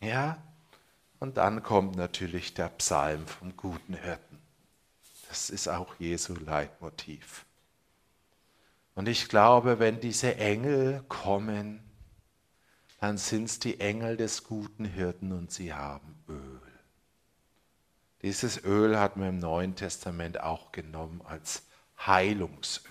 Ja, 0.00 0.40
und 1.20 1.36
dann 1.36 1.62
kommt 1.62 1.96
natürlich 1.96 2.54
der 2.54 2.68
Psalm 2.68 3.26
vom 3.26 3.56
guten 3.56 3.94
Hirten. 3.94 4.38
Das 5.28 5.50
ist 5.50 5.68
auch 5.68 5.94
Jesu 5.98 6.34
Leitmotiv. 6.34 7.44
Und 8.94 9.08
ich 9.08 9.28
glaube, 9.28 9.78
wenn 9.78 10.00
diese 10.00 10.36
Engel 10.36 11.04
kommen, 11.08 11.80
dann 13.00 13.18
sind 13.18 13.44
es 13.44 13.58
die 13.58 13.78
Engel 13.78 14.16
des 14.16 14.44
guten 14.44 14.84
Hirten 14.84 15.32
und 15.32 15.52
sie 15.52 15.72
haben 15.72 16.22
Öl. 16.28 16.60
Dieses 18.22 18.64
Öl 18.64 18.98
hat 18.98 19.16
man 19.16 19.28
im 19.28 19.38
Neuen 19.38 19.76
Testament 19.76 20.40
auch 20.40 20.72
genommen 20.72 21.22
als 21.24 21.62
Heilungsöl. 22.04 22.90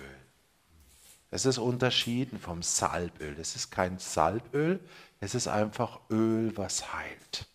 Es 1.30 1.46
ist 1.46 1.58
unterschieden 1.58 2.40
vom 2.40 2.64
Salböl. 2.64 3.38
Es 3.38 3.56
ist 3.58 3.70
kein 3.70 4.00
Salböl, 4.00 4.80
es 5.20 5.36
ist 5.36 5.48
einfach 5.48 6.00
Öl, 6.10 6.56
was 6.56 6.94
heilt. 6.94 7.48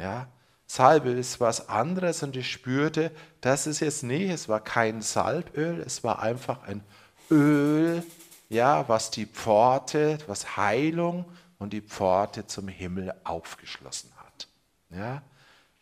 Ja? 0.00 0.28
Salböl 0.66 1.18
ist 1.18 1.40
was 1.40 1.68
anderes 1.68 2.22
und 2.22 2.36
ich 2.36 2.50
spürte, 2.50 3.10
das 3.40 3.66
ist 3.66 3.80
jetzt 3.80 4.02
nicht, 4.02 4.30
es 4.30 4.48
war 4.48 4.60
kein 4.60 5.02
Salböl, 5.02 5.80
es 5.80 6.04
war 6.04 6.22
einfach 6.22 6.62
ein 6.62 6.82
Öl, 7.30 8.04
ja, 8.48 8.88
was 8.88 9.10
die 9.10 9.26
Pforte, 9.26 10.18
was 10.26 10.56
Heilung 10.56 11.24
und 11.58 11.72
die 11.72 11.82
Pforte 11.82 12.46
zum 12.46 12.68
Himmel 12.68 13.12
aufgeschlossen 13.24 14.12
hat. 14.16 14.48
Ja? 14.90 15.22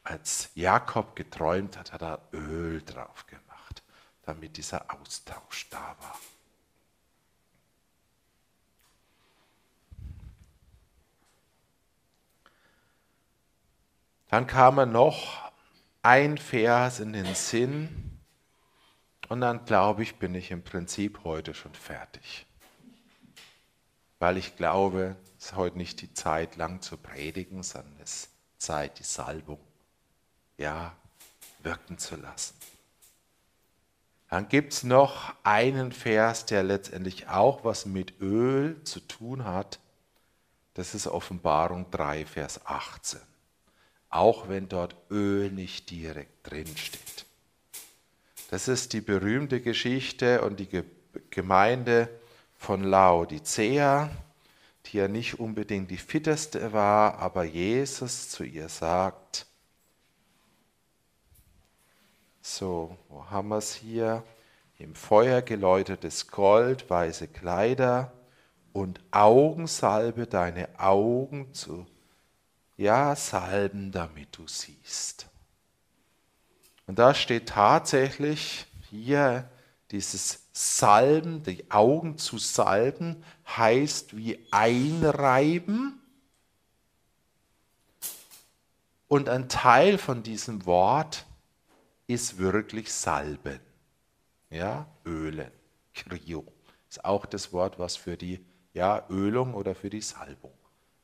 Als 0.04 0.48
Jakob 0.54 1.14
geträumt 1.14 1.76
hat, 1.76 1.92
hat 1.92 2.02
er 2.02 2.20
Öl 2.32 2.82
drauf 2.82 3.26
gemacht, 3.26 3.82
damit 4.22 4.56
dieser 4.56 4.86
Austausch 4.90 5.68
da 5.70 5.96
war. 6.00 6.18
Dann 14.28 14.46
kam 14.46 14.76
mir 14.76 14.86
noch 14.86 15.50
ein 16.02 16.36
Vers 16.36 17.00
in 17.00 17.12
den 17.14 17.34
Sinn 17.34 18.20
und 19.28 19.40
dann 19.40 19.64
glaube 19.64 20.02
ich, 20.02 20.16
bin 20.16 20.34
ich 20.34 20.50
im 20.50 20.62
Prinzip 20.62 21.24
heute 21.24 21.54
schon 21.54 21.74
fertig. 21.74 22.46
Weil 24.18 24.36
ich 24.36 24.56
glaube, 24.56 25.16
es 25.38 25.46
ist 25.46 25.56
heute 25.56 25.78
nicht 25.78 26.02
die 26.02 26.12
Zeit, 26.12 26.56
lang 26.56 26.82
zu 26.82 26.96
predigen, 26.98 27.62
sondern 27.62 27.96
es 28.02 28.24
ist 28.24 28.30
Zeit, 28.58 28.98
die 28.98 29.04
Salbung, 29.04 29.60
ja, 30.58 30.94
wirken 31.62 31.96
zu 31.98 32.16
lassen. 32.16 32.54
Dann 34.28 34.48
gibt 34.48 34.74
es 34.74 34.82
noch 34.82 35.34
einen 35.42 35.90
Vers, 35.90 36.44
der 36.44 36.62
letztendlich 36.62 37.28
auch 37.28 37.64
was 37.64 37.86
mit 37.86 38.20
Öl 38.20 38.82
zu 38.84 39.00
tun 39.00 39.44
hat. 39.44 39.78
Das 40.74 40.94
ist 40.94 41.06
Offenbarung 41.06 41.90
3, 41.90 42.26
Vers 42.26 42.66
18 42.66 43.20
auch 44.10 44.48
wenn 44.48 44.68
dort 44.68 44.96
Öl 45.10 45.50
nicht 45.50 45.90
direkt 45.90 46.50
drin 46.50 46.66
steht. 46.76 47.26
Das 48.50 48.68
ist 48.68 48.92
die 48.92 49.02
berühmte 49.02 49.60
Geschichte 49.60 50.42
und 50.42 50.58
die 50.58 50.82
Gemeinde 51.30 52.08
von 52.56 52.82
Laodicea, 52.82 54.10
die 54.86 54.96
ja 54.96 55.08
nicht 55.08 55.38
unbedingt 55.38 55.90
die 55.90 55.98
fitteste 55.98 56.72
war, 56.72 57.18
aber 57.18 57.44
Jesus 57.44 58.30
zu 58.30 58.44
ihr 58.44 58.68
sagt, 58.68 59.46
so, 62.40 62.96
wo 63.08 63.26
haben 63.26 63.48
wir 63.48 63.58
es 63.58 63.74
hier? 63.74 64.24
Im 64.78 64.94
Feuer 64.94 65.42
geläutertes 65.42 66.28
Gold, 66.28 66.88
weiße 66.88 67.28
Kleider 67.28 68.12
und 68.72 69.00
Augensalbe 69.10 70.26
deine 70.26 70.68
Augen 70.78 71.52
zu 71.52 71.86
ja, 72.78 73.16
salben, 73.16 73.90
damit 73.92 74.38
du 74.38 74.46
siehst. 74.46 75.28
Und 76.86 76.98
da 76.98 77.12
steht 77.12 77.48
tatsächlich 77.50 78.66
hier 78.88 79.50
dieses 79.90 80.46
Salben, 80.52 81.42
die 81.42 81.70
Augen 81.70 82.18
zu 82.18 82.38
salben, 82.38 83.22
heißt 83.46 84.16
wie 84.16 84.46
einreiben. 84.52 86.00
Und 89.08 89.28
ein 89.28 89.48
Teil 89.48 89.98
von 89.98 90.22
diesem 90.22 90.64
Wort 90.64 91.26
ist 92.06 92.38
wirklich 92.38 92.92
salben. 92.92 93.60
Ja, 94.50 94.86
ölen. 95.04 95.50
Krio 95.94 96.44
ist 96.88 97.04
auch 97.04 97.26
das 97.26 97.52
Wort, 97.52 97.78
was 97.78 97.96
für 97.96 98.16
die 98.16 98.44
ja, 98.72 99.04
Ölung 99.10 99.54
oder 99.54 99.74
für 99.74 99.90
die 99.90 100.00
Salbung 100.00 100.52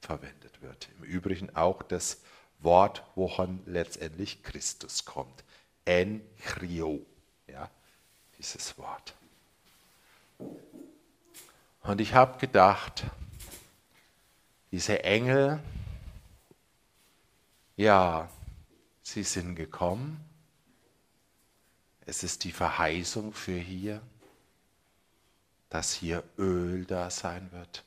verwendet 0.00 0.43
wird. 0.64 0.88
Im 0.98 1.04
Übrigen 1.04 1.54
auch 1.54 1.82
das 1.82 2.20
Wort, 2.58 3.04
woran 3.14 3.60
letztendlich 3.66 4.42
Christus 4.42 5.04
kommt. 5.04 5.44
En 5.84 6.22
Chrio, 6.40 7.04
ja, 7.46 7.70
dieses 8.38 8.76
Wort. 8.78 9.14
Und 11.82 12.00
ich 12.00 12.14
habe 12.14 12.38
gedacht, 12.38 13.04
diese 14.72 15.04
Engel, 15.04 15.62
ja, 17.76 18.28
sie 19.02 19.22
sind 19.22 19.54
gekommen. 19.54 20.24
Es 22.06 22.22
ist 22.22 22.44
die 22.44 22.52
Verheißung 22.52 23.32
für 23.32 23.56
hier, 23.56 24.00
dass 25.68 25.92
hier 25.92 26.24
Öl 26.38 26.84
da 26.86 27.10
sein 27.10 27.52
wird 27.52 27.84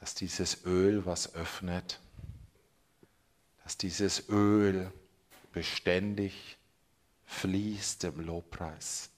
dass 0.00 0.14
dieses 0.14 0.64
Öl 0.64 1.04
was 1.04 1.34
öffnet, 1.34 2.00
dass 3.62 3.76
dieses 3.76 4.28
Öl 4.28 4.90
beständig 5.52 6.56
fließt 7.26 8.04
im 8.04 8.20
Lobpreis, 8.20 9.10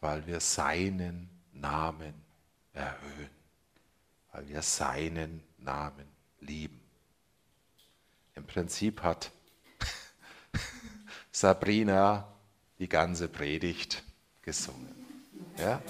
weil 0.00 0.26
wir 0.26 0.40
seinen 0.40 1.30
Namen 1.52 2.14
erhöhen, 2.72 3.30
weil 4.32 4.48
wir 4.48 4.62
seinen 4.62 5.42
Namen 5.58 6.06
lieben. 6.40 6.80
Im 8.34 8.44
Prinzip 8.44 9.02
hat 9.02 9.30
Sabrina 11.32 12.30
die 12.78 12.88
ganze 12.88 13.28
Predigt 13.28 14.02
gesungen. 14.42 14.94
Ja? 15.56 15.80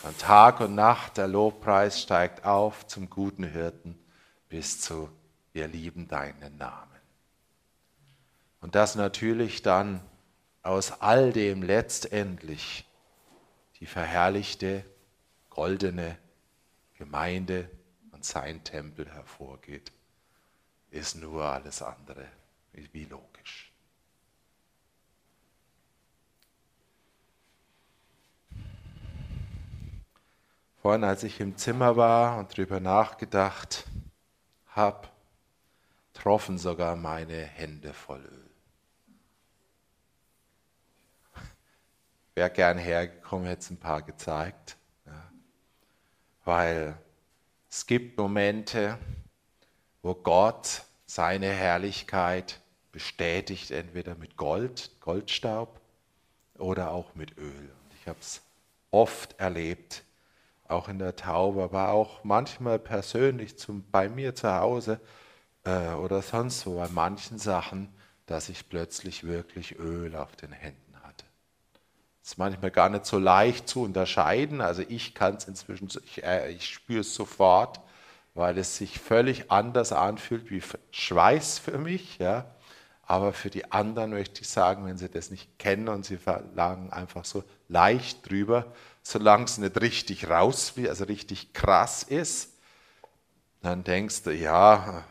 Von 0.00 0.16
Tag 0.16 0.60
und 0.60 0.74
Nacht 0.74 1.18
der 1.18 1.28
Lobpreis 1.28 2.00
steigt 2.00 2.46
auf 2.46 2.86
zum 2.86 3.10
guten 3.10 3.44
Hirten 3.44 3.98
bis 4.48 4.80
zu 4.80 5.10
wir 5.52 5.68
lieben 5.68 6.08
deinen 6.08 6.56
Namen. 6.56 6.98
Und 8.62 8.76
dass 8.76 8.94
natürlich 8.94 9.60
dann 9.60 10.00
aus 10.62 11.02
all 11.02 11.34
dem 11.34 11.62
letztendlich 11.62 12.88
die 13.78 13.84
verherrlichte 13.84 14.86
goldene 15.50 16.16
Gemeinde 16.96 17.68
und 18.12 18.24
sein 18.24 18.64
Tempel 18.64 19.06
hervorgeht, 19.12 19.92
ist 20.90 21.16
nur 21.16 21.44
alles 21.44 21.82
andere 21.82 22.26
wie 22.72 23.04
logisch. 23.04 23.29
Vorhin, 30.82 31.04
als 31.04 31.24
ich 31.24 31.40
im 31.40 31.58
Zimmer 31.58 31.96
war 31.96 32.38
und 32.38 32.56
darüber 32.56 32.80
nachgedacht 32.80 33.84
habe, 34.68 35.08
troffen 36.14 36.56
sogar 36.56 36.96
meine 36.96 37.42
Hände 37.42 37.92
voll 37.92 38.20
Öl. 38.20 38.50
Wäre 42.34 42.50
gern 42.50 42.78
hergekommen, 42.78 43.46
hätte 43.46 43.60
es 43.60 43.70
ein 43.70 43.76
paar 43.76 44.00
gezeigt. 44.00 44.78
Ja. 45.04 45.30
Weil 46.46 46.96
es 47.68 47.84
gibt 47.84 48.16
Momente, 48.16 48.96
wo 50.00 50.14
Gott 50.14 50.84
seine 51.04 51.50
Herrlichkeit 51.50 52.58
bestätigt, 52.90 53.70
entweder 53.70 54.14
mit 54.14 54.38
Gold, 54.38 54.92
Goldstaub 55.00 55.78
oder 56.56 56.90
auch 56.90 57.14
mit 57.14 57.36
Öl. 57.36 57.70
Und 57.84 57.94
ich 58.00 58.08
habe 58.08 58.18
es 58.18 58.40
oft 58.90 59.38
erlebt, 59.38 60.04
auch 60.70 60.88
in 60.88 60.98
der 60.98 61.16
Taube, 61.16 61.62
aber 61.62 61.90
auch 61.90 62.24
manchmal 62.24 62.78
persönlich 62.78 63.58
zum, 63.58 63.84
bei 63.90 64.08
mir 64.08 64.34
zu 64.34 64.52
Hause 64.54 65.00
äh, 65.64 65.92
oder 65.94 66.22
sonst 66.22 66.66
wo, 66.66 66.76
bei 66.76 66.88
manchen 66.88 67.38
Sachen, 67.38 67.88
dass 68.26 68.48
ich 68.48 68.68
plötzlich 68.68 69.24
wirklich 69.24 69.78
Öl 69.78 70.14
auf 70.16 70.36
den 70.36 70.52
Händen 70.52 70.94
hatte. 71.02 71.24
Das 72.20 72.32
ist 72.32 72.38
manchmal 72.38 72.70
gar 72.70 72.88
nicht 72.88 73.06
so 73.06 73.18
leicht 73.18 73.68
zu 73.68 73.82
unterscheiden. 73.82 74.60
Also 74.60 74.82
ich 74.88 75.14
kann 75.14 75.36
es 75.36 75.48
inzwischen, 75.48 75.88
ich, 76.04 76.22
äh, 76.22 76.50
ich 76.52 76.66
spüre 76.66 77.00
es 77.00 77.14
sofort, 77.14 77.80
weil 78.34 78.56
es 78.58 78.76
sich 78.76 78.98
völlig 78.98 79.50
anders 79.50 79.92
anfühlt 79.92 80.50
wie 80.50 80.62
Schweiß 80.92 81.58
für 81.58 81.78
mich. 81.78 82.18
Ja. 82.18 82.46
Aber 83.02 83.32
für 83.32 83.50
die 83.50 83.72
anderen 83.72 84.10
möchte 84.10 84.42
ich 84.42 84.48
sagen, 84.48 84.86
wenn 84.86 84.96
sie 84.96 85.08
das 85.08 85.32
nicht 85.32 85.58
kennen 85.58 85.88
und 85.88 86.04
sie 86.04 86.16
verlangen 86.16 86.92
einfach 86.92 87.24
so 87.24 87.42
leicht 87.66 88.30
drüber, 88.30 88.72
solange 89.02 89.44
es 89.44 89.58
nicht 89.58 89.80
richtig 89.80 90.28
raus, 90.28 90.74
also 90.76 91.04
richtig 91.04 91.52
krass 91.52 92.02
ist, 92.02 92.50
dann 93.62 93.84
denkst 93.84 94.22
du, 94.22 94.30
ja, 94.30 95.04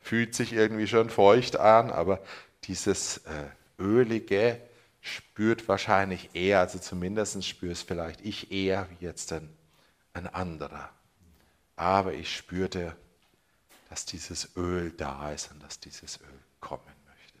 fühlt 0.00 0.34
sich 0.34 0.52
irgendwie 0.52 0.86
schon 0.86 1.10
feucht 1.10 1.56
an, 1.56 1.90
aber 1.90 2.20
dieses 2.64 3.18
äh, 3.18 3.48
ölige 3.78 4.60
spürt 5.00 5.68
wahrscheinlich 5.68 6.34
eher, 6.34 6.60
also 6.60 6.78
zumindest 6.78 7.44
spüre 7.44 7.72
es 7.72 7.82
vielleicht 7.82 8.20
ich 8.20 8.52
eher 8.52 8.88
wie 8.90 9.04
jetzt 9.04 9.32
ein, 9.32 9.48
ein 10.12 10.26
anderer. 10.26 10.90
Aber 11.76 12.12
ich 12.14 12.34
spürte, 12.36 12.96
dass 13.88 14.04
dieses 14.04 14.56
Öl 14.56 14.92
da 14.92 15.32
ist 15.32 15.50
und 15.50 15.62
dass 15.62 15.80
dieses 15.80 16.20
Öl 16.20 16.38
kommen 16.60 16.82
möchte. 17.06 17.38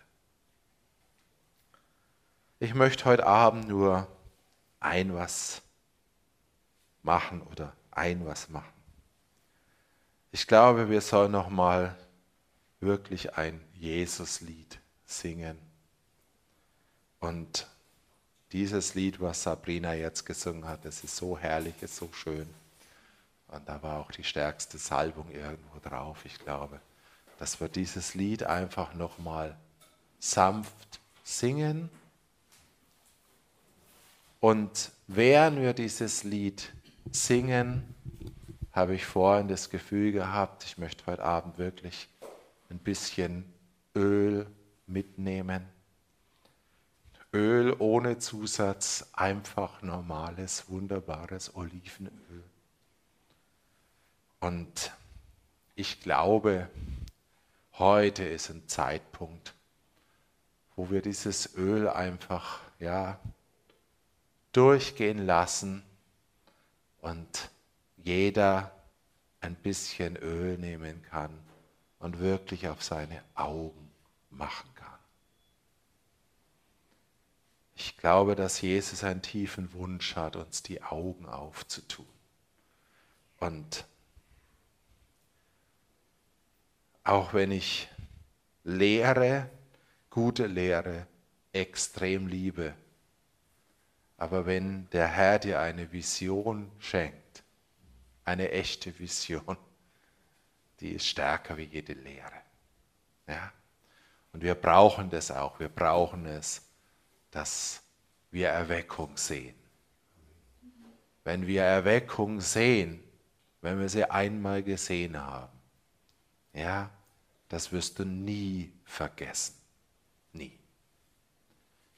Ich 2.58 2.74
möchte 2.74 3.04
heute 3.04 3.26
Abend 3.26 3.68
nur 3.68 4.08
ein 4.82 5.14
was 5.14 5.62
machen 7.02 7.42
oder 7.42 7.72
ein 7.90 8.24
was 8.26 8.48
machen. 8.48 8.72
Ich 10.30 10.46
glaube, 10.46 10.88
wir 10.88 11.00
sollen 11.00 11.32
noch 11.32 11.50
mal 11.50 11.96
wirklich 12.80 13.36
ein 13.36 13.60
Jesuslied 13.74 14.78
singen. 15.04 15.58
Und 17.20 17.66
dieses 18.52 18.94
Lied, 18.94 19.20
was 19.20 19.42
Sabrina 19.42 19.94
jetzt 19.94 20.24
gesungen 20.24 20.66
hat, 20.66 20.84
das 20.84 21.04
ist 21.04 21.16
so 21.16 21.38
herrlich, 21.38 21.74
ist 21.82 21.96
so 21.96 22.10
schön. 22.12 22.48
Und 23.48 23.68
da 23.68 23.82
war 23.82 24.00
auch 24.00 24.10
die 24.10 24.24
stärkste 24.24 24.78
Salbung 24.78 25.30
irgendwo 25.30 25.78
drauf, 25.78 26.24
ich 26.24 26.38
glaube, 26.38 26.80
dass 27.38 27.60
wir 27.60 27.68
dieses 27.68 28.14
Lied 28.14 28.44
einfach 28.44 28.94
noch 28.94 29.18
mal 29.18 29.56
sanft 30.18 31.00
singen 31.22 31.90
und 34.42 34.90
während 35.06 35.60
wir 35.60 35.72
dieses 35.72 36.24
Lied 36.24 36.72
singen, 37.12 37.94
habe 38.72 38.96
ich 38.96 39.06
vorhin 39.06 39.46
das 39.46 39.70
Gefühl 39.70 40.10
gehabt, 40.10 40.64
ich 40.64 40.78
möchte 40.78 41.06
heute 41.06 41.22
Abend 41.22 41.58
wirklich 41.58 42.08
ein 42.68 42.78
bisschen 42.78 43.44
Öl 43.94 44.48
mitnehmen. 44.88 45.68
Öl 47.32 47.76
ohne 47.78 48.18
Zusatz, 48.18 49.10
einfach 49.12 49.80
normales, 49.80 50.68
wunderbares 50.68 51.54
Olivenöl. 51.54 52.42
Und 54.40 54.92
ich 55.76 56.00
glaube, 56.00 56.68
heute 57.74 58.24
ist 58.24 58.50
ein 58.50 58.66
Zeitpunkt, 58.66 59.54
wo 60.74 60.90
wir 60.90 61.00
dieses 61.00 61.56
Öl 61.56 61.88
einfach, 61.88 62.58
ja, 62.80 63.20
durchgehen 64.52 65.24
lassen 65.24 65.82
und 67.00 67.50
jeder 67.96 68.72
ein 69.40 69.54
bisschen 69.54 70.16
Öl 70.16 70.58
nehmen 70.58 71.02
kann 71.02 71.36
und 71.98 72.18
wirklich 72.20 72.68
auf 72.68 72.82
seine 72.82 73.22
Augen 73.34 73.90
machen 74.30 74.68
kann. 74.74 74.88
Ich 77.74 77.96
glaube, 77.96 78.36
dass 78.36 78.60
Jesus 78.60 79.02
einen 79.02 79.22
tiefen 79.22 79.72
Wunsch 79.72 80.14
hat, 80.14 80.36
uns 80.36 80.62
die 80.62 80.82
Augen 80.82 81.26
aufzutun. 81.26 82.06
Und 83.40 83.84
auch 87.02 87.34
wenn 87.34 87.50
ich 87.50 87.88
Lehre, 88.62 89.50
gute 90.10 90.46
Lehre, 90.46 91.06
extrem 91.52 92.28
liebe, 92.28 92.74
aber 94.22 94.46
wenn 94.46 94.88
der 94.90 95.08
Herr 95.08 95.40
dir 95.40 95.58
eine 95.58 95.90
Vision 95.90 96.70
schenkt, 96.78 97.42
eine 98.24 98.52
echte 98.52 98.96
Vision, 98.96 99.56
die 100.78 100.90
ist 100.90 101.08
stärker 101.08 101.56
wie 101.56 101.64
jede 101.64 101.94
Lehre. 101.94 102.40
Ja? 103.26 103.52
Und 104.32 104.44
wir 104.44 104.54
brauchen 104.54 105.10
das 105.10 105.32
auch. 105.32 105.58
Wir 105.58 105.68
brauchen 105.68 106.24
es, 106.26 106.62
dass 107.32 107.82
wir 108.30 108.48
Erweckung 108.50 109.16
sehen. 109.16 109.56
Wenn 111.24 111.44
wir 111.48 111.64
Erweckung 111.64 112.40
sehen, 112.40 113.02
wenn 113.60 113.80
wir 113.80 113.88
sie 113.88 114.08
einmal 114.08 114.62
gesehen 114.62 115.20
haben, 115.20 115.58
ja, 116.52 116.90
das 117.48 117.72
wirst 117.72 117.98
du 117.98 118.04
nie 118.04 118.72
vergessen. 118.84 119.61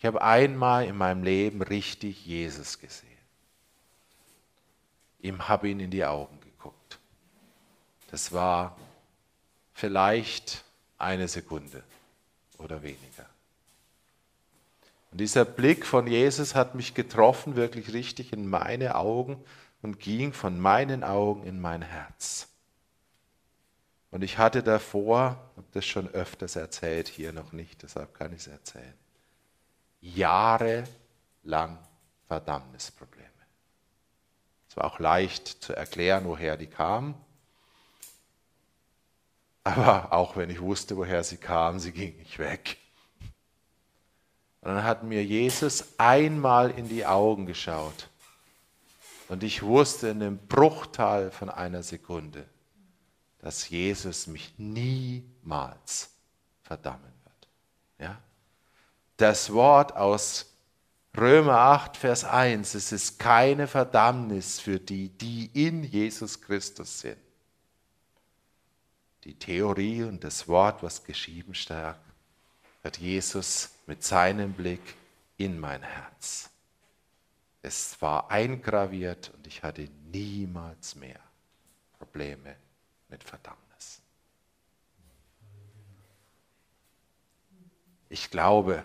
Ich 0.05 0.07
habe 0.07 0.21
einmal 0.21 0.85
in 0.85 0.99
meinem 0.99 1.23
Leben 1.23 1.63
richtig 1.63 2.27
Jesus 2.27 2.79
gesehen. 2.79 3.09
Ihm 5.23 5.49
habe 5.49 5.71
ihn 5.71 5.81
in 5.81 5.91
die 5.91 6.05
Augen 6.05 6.39
geguckt. 6.43 6.99
Das 8.11 8.31
war 8.31 8.77
vielleicht 9.73 10.63
eine 10.99 11.27
Sekunde 11.27 11.83
oder 12.59 12.83
weniger. 12.83 13.25
Und 15.11 15.23
dieser 15.23 15.47
Blick 15.47 15.87
von 15.87 16.07
Jesus 16.07 16.55
hat 16.55 16.75
mich 16.75 16.93
getroffen, 16.93 17.57
wirklich 17.57 17.95
richtig 17.95 18.35
in 18.35 18.47
meine 18.47 18.97
Augen 18.97 19.43
und 19.81 20.01
ging 20.01 20.35
von 20.35 20.61
meinen 20.61 21.03
Augen 21.03 21.45
in 21.45 21.63
mein 21.63 21.81
Herz. 21.81 22.49
Und 24.11 24.23
ich 24.23 24.37
hatte 24.37 24.63
davor, 24.63 25.39
habe 25.57 25.67
das 25.73 25.87
schon 25.87 26.09
öfters 26.09 26.57
erzählt, 26.57 27.09
hier 27.09 27.33
noch 27.33 27.53
nicht, 27.53 27.83
deshalb 27.83 28.13
kann 28.13 28.35
ich 28.35 28.41
es 28.41 28.49
erzählen 28.49 28.93
jahrelang 30.05 31.79
Verdammnisprobleme. 32.29 33.31
Es 34.69 34.77
war 34.77 34.85
auch 34.85 34.99
leicht 34.99 35.49
zu 35.49 35.75
erklären, 35.75 36.27
woher 36.27 36.57
die 36.57 36.67
kamen. 36.67 37.15
Aber 39.63 40.13
auch 40.13 40.37
wenn 40.37 40.51
ich 40.51 40.61
wusste, 40.61 40.97
woher 40.97 41.25
sie 41.25 41.39
kamen, 41.39 41.81
sie 41.81 41.93
ging 41.93 42.17
nicht 42.19 42.39
weg. 42.39 42.77
Und 44.61 44.75
dann 44.75 44.85
hat 44.85 45.05
mir 45.05 45.25
Jesus 45.25 45.99
einmal 45.99 46.71
in 46.71 46.89
die 46.89 47.07
Augen 47.07 47.47
geschaut. 47.47 48.09
Und 49.29 49.43
ich 49.43 49.63
wusste 49.63 50.09
in 50.09 50.21
dem 50.21 50.39
Bruchteil 50.39 51.31
von 51.31 51.49
einer 51.49 51.83
Sekunde, 51.83 52.47
dass 53.39 53.69
Jesus 53.71 54.27
mich 54.27 54.55
niemals 54.59 56.11
verdammen 56.63 57.13
wird. 57.25 57.49
Ja? 57.99 58.19
Das 59.17 59.53
Wort 59.53 59.95
aus 59.97 60.55
Römer 61.17 61.59
8, 61.59 61.97
Vers 61.97 62.25
1, 62.25 62.75
es 62.75 62.91
ist 62.91 63.19
keine 63.21 63.69
Verdammnis 63.69 64.59
für 64.59 64.81
die, 64.81 65.11
die 65.11 65.49
in 65.53 65.85
Jesus 65.85 66.41
Christus 66.41 67.01
sind. 67.01 67.19
Die 69.23 69.35
Theorie 69.39 70.03
und 70.03 70.25
das 70.25 70.49
Wort, 70.49 70.83
was 70.83 71.05
geschrieben 71.05 71.55
steht, 71.55 71.95
hat 72.83 72.99
Jesus 72.99 73.71
mit 73.87 74.03
seinem 74.03 74.53
Blick 74.53 74.83
in 75.37 75.59
mein 75.59 75.83
Herz. 75.83 76.51
Es 77.63 78.01
war 78.03 78.31
eingraviert 78.31 79.33
und 79.35 79.47
ich 79.47 79.63
hatte 79.63 79.89
niemals 80.13 80.97
mehr 80.97 81.21
Probleme 81.99 82.57
mit 83.09 83.25
Verdammnis. 83.25 83.64
Ich 88.15 88.31
glaube, 88.31 88.85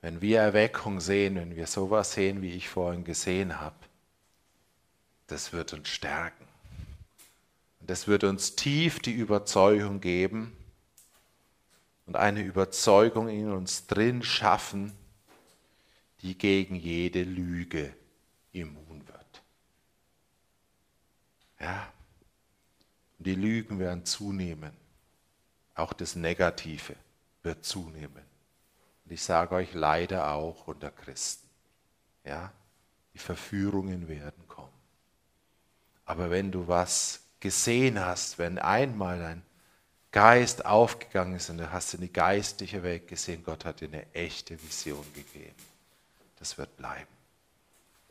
wenn 0.00 0.20
wir 0.20 0.40
Erweckung 0.40 0.98
sehen, 0.98 1.36
wenn 1.36 1.54
wir 1.54 1.68
sowas 1.68 2.14
sehen, 2.14 2.42
wie 2.42 2.50
ich 2.50 2.68
vorhin 2.68 3.04
gesehen 3.04 3.60
habe, 3.60 3.76
das 5.28 5.52
wird 5.52 5.72
uns 5.72 5.88
stärken. 5.88 6.48
Und 7.78 7.88
das 7.88 8.08
wird 8.08 8.24
uns 8.24 8.56
tief 8.56 8.98
die 8.98 9.12
Überzeugung 9.12 10.00
geben 10.00 10.52
und 12.06 12.16
eine 12.16 12.42
Überzeugung 12.42 13.28
in 13.28 13.52
uns 13.52 13.86
drin 13.86 14.24
schaffen, 14.24 14.92
die 16.22 16.36
gegen 16.36 16.74
jede 16.74 17.22
Lüge 17.22 17.94
immun 18.50 19.06
wird. 19.06 19.42
Ja, 21.60 21.92
und 23.18 23.28
die 23.28 23.36
Lügen 23.36 23.78
werden 23.78 24.04
zunehmen. 24.04 24.72
Auch 25.76 25.92
das 25.92 26.16
Negative 26.16 26.96
wird 27.42 27.64
zunehmen. 27.64 28.24
Und 29.04 29.12
ich 29.12 29.22
sage 29.22 29.54
euch 29.54 29.74
leider 29.74 30.32
auch 30.32 30.66
unter 30.66 30.90
Christen. 30.90 31.48
Ja, 32.24 32.52
die 33.14 33.18
Verführungen 33.18 34.08
werden 34.08 34.46
kommen. 34.46 34.68
Aber 36.04 36.30
wenn 36.30 36.52
du 36.52 36.68
was 36.68 37.20
gesehen 37.40 37.98
hast, 37.98 38.38
wenn 38.38 38.58
einmal 38.58 39.18
dein 39.18 39.42
Geist 40.12 40.66
aufgegangen 40.66 41.36
ist 41.36 41.50
und 41.50 41.58
du 41.58 41.70
hast 41.70 41.94
in 41.94 42.00
die 42.00 42.12
geistliche 42.12 42.82
Welt 42.82 43.06
gesehen, 43.06 43.44
Gott 43.44 43.64
hat 43.64 43.80
dir 43.80 43.88
eine 43.88 44.12
echte 44.12 44.60
Vision 44.60 45.04
gegeben. 45.14 45.54
Das 46.38 46.58
wird 46.58 46.76
bleiben. 46.76 47.06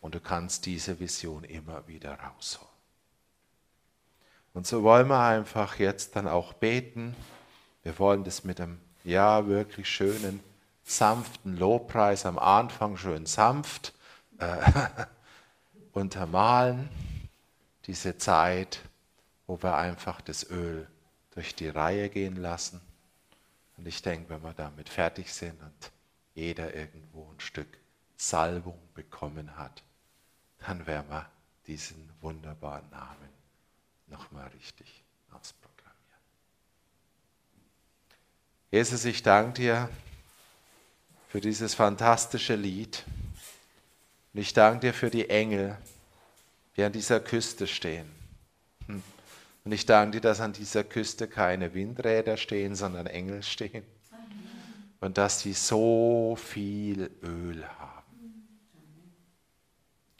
Und 0.01 0.15
du 0.15 0.21
kannst 0.21 0.65
diese 0.65 0.99
Vision 0.99 1.43
immer 1.43 1.85
wieder 1.87 2.17
rausholen. 2.17 2.69
Und 4.53 4.65
so 4.65 4.83
wollen 4.83 5.07
wir 5.07 5.19
einfach 5.19 5.77
jetzt 5.77 6.15
dann 6.15 6.27
auch 6.27 6.53
beten. 6.53 7.15
Wir 7.83 7.97
wollen 7.99 8.23
das 8.23 8.43
mit 8.43 8.59
einem, 8.61 8.79
ja, 9.09 9.47
wirklich 9.47 9.89
schönen, 9.89 10.39
sanften 10.83 11.57
Lobpreis 11.57 12.25
am 12.25 12.37
Anfang 12.37 12.95
schön 12.95 13.25
sanft 13.25 13.93
äh, 14.37 14.57
untermalen. 15.93 16.89
Diese 17.87 18.17
Zeit, 18.17 18.79
wo 19.47 19.61
wir 19.63 19.75
einfach 19.75 20.21
das 20.21 20.49
Öl 20.49 20.87
durch 21.31 21.55
die 21.55 21.69
Reihe 21.69 22.09
gehen 22.09 22.35
lassen. 22.35 22.81
Und 23.77 23.87
ich 23.87 24.01
denke, 24.03 24.29
wenn 24.29 24.43
wir 24.43 24.53
damit 24.53 24.89
fertig 24.89 25.33
sind 25.33 25.59
und 25.61 25.91
jeder 26.35 26.75
irgendwo 26.75 27.31
ein 27.31 27.39
Stück 27.39 27.79
Salbung 28.15 28.79
bekommen 28.93 29.57
hat, 29.57 29.81
dann 30.59 30.85
werden 30.85 31.09
wir 31.09 31.27
diesen 31.65 32.09
wunderbaren 32.21 32.89
Namen 32.91 33.29
nochmal 34.07 34.47
richtig 34.49 34.98
Jesus, 38.71 39.03
ich 39.05 39.23
danke 39.23 39.61
dir 39.61 39.89
für 41.27 41.41
dieses 41.41 41.73
fantastische 41.73 42.53
Lied. 42.53 43.03
Und 44.31 44.41
ich 44.41 44.53
danke 44.53 44.87
dir 44.87 44.93
für 44.93 45.09
die 45.09 45.27
Engel, 45.27 45.75
die 46.77 46.83
an 46.83 46.91
dieser 46.91 47.19
Küste 47.19 47.65
stehen. 47.65 48.07
Hm. 48.85 49.01
Und 49.65 49.71
ich 49.71 49.87
danke 49.87 50.17
dir, 50.17 50.21
dass 50.21 50.39
an 50.39 50.53
dieser 50.53 50.83
Küste 50.83 51.27
keine 51.27 51.73
Windräder 51.73 52.37
stehen, 52.37 52.75
sondern 52.75 53.07
Engel 53.07 53.41
stehen. 53.41 53.83
Und 54.99 55.17
dass 55.17 55.39
sie 55.39 55.53
so 55.53 56.37
viel 56.39 57.09
Öl 57.23 57.65
haben. 57.79 58.45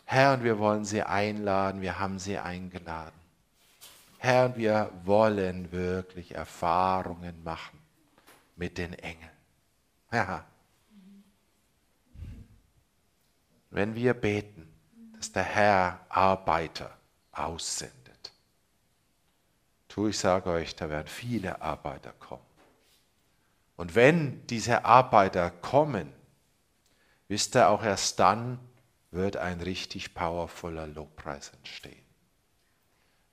Herr, 0.05 0.33
und 0.33 0.43
wir 0.43 0.57
wollen 0.57 0.85
sie 0.85 1.03
einladen, 1.03 1.81
wir 1.81 1.99
haben 1.99 2.17
sie 2.17 2.39
eingeladen. 2.39 3.13
Herr, 4.17 4.47
und 4.47 4.57
wir 4.57 4.89
wollen 5.03 5.71
wirklich 5.71 6.33
Erfahrungen 6.33 7.43
machen 7.43 7.78
mit 8.59 8.77
den 8.77 8.93
Engeln. 8.93 9.31
Ja. 10.11 10.45
Wenn 13.71 13.95
wir 13.95 14.13
beten, 14.13 14.71
dass 15.15 15.31
der 15.31 15.43
Herr 15.43 16.05
Arbeiter 16.09 16.95
aussendet, 17.31 18.31
tu 19.87 20.07
ich 20.07 20.19
sage 20.19 20.49
euch, 20.51 20.75
da 20.75 20.89
werden 20.89 21.07
viele 21.07 21.61
Arbeiter 21.61 22.11
kommen. 22.19 22.45
Und 23.75 23.95
wenn 23.95 24.45
diese 24.47 24.85
Arbeiter 24.85 25.49
kommen, 25.49 26.13
wisst 27.27 27.55
ihr 27.55 27.69
auch 27.69 27.83
erst 27.83 28.19
dann, 28.19 28.59
wird 29.11 29.37
ein 29.37 29.61
richtig 29.61 30.13
powervoller 30.13 30.85
Lobpreis 30.85 31.49
entstehen 31.49 32.09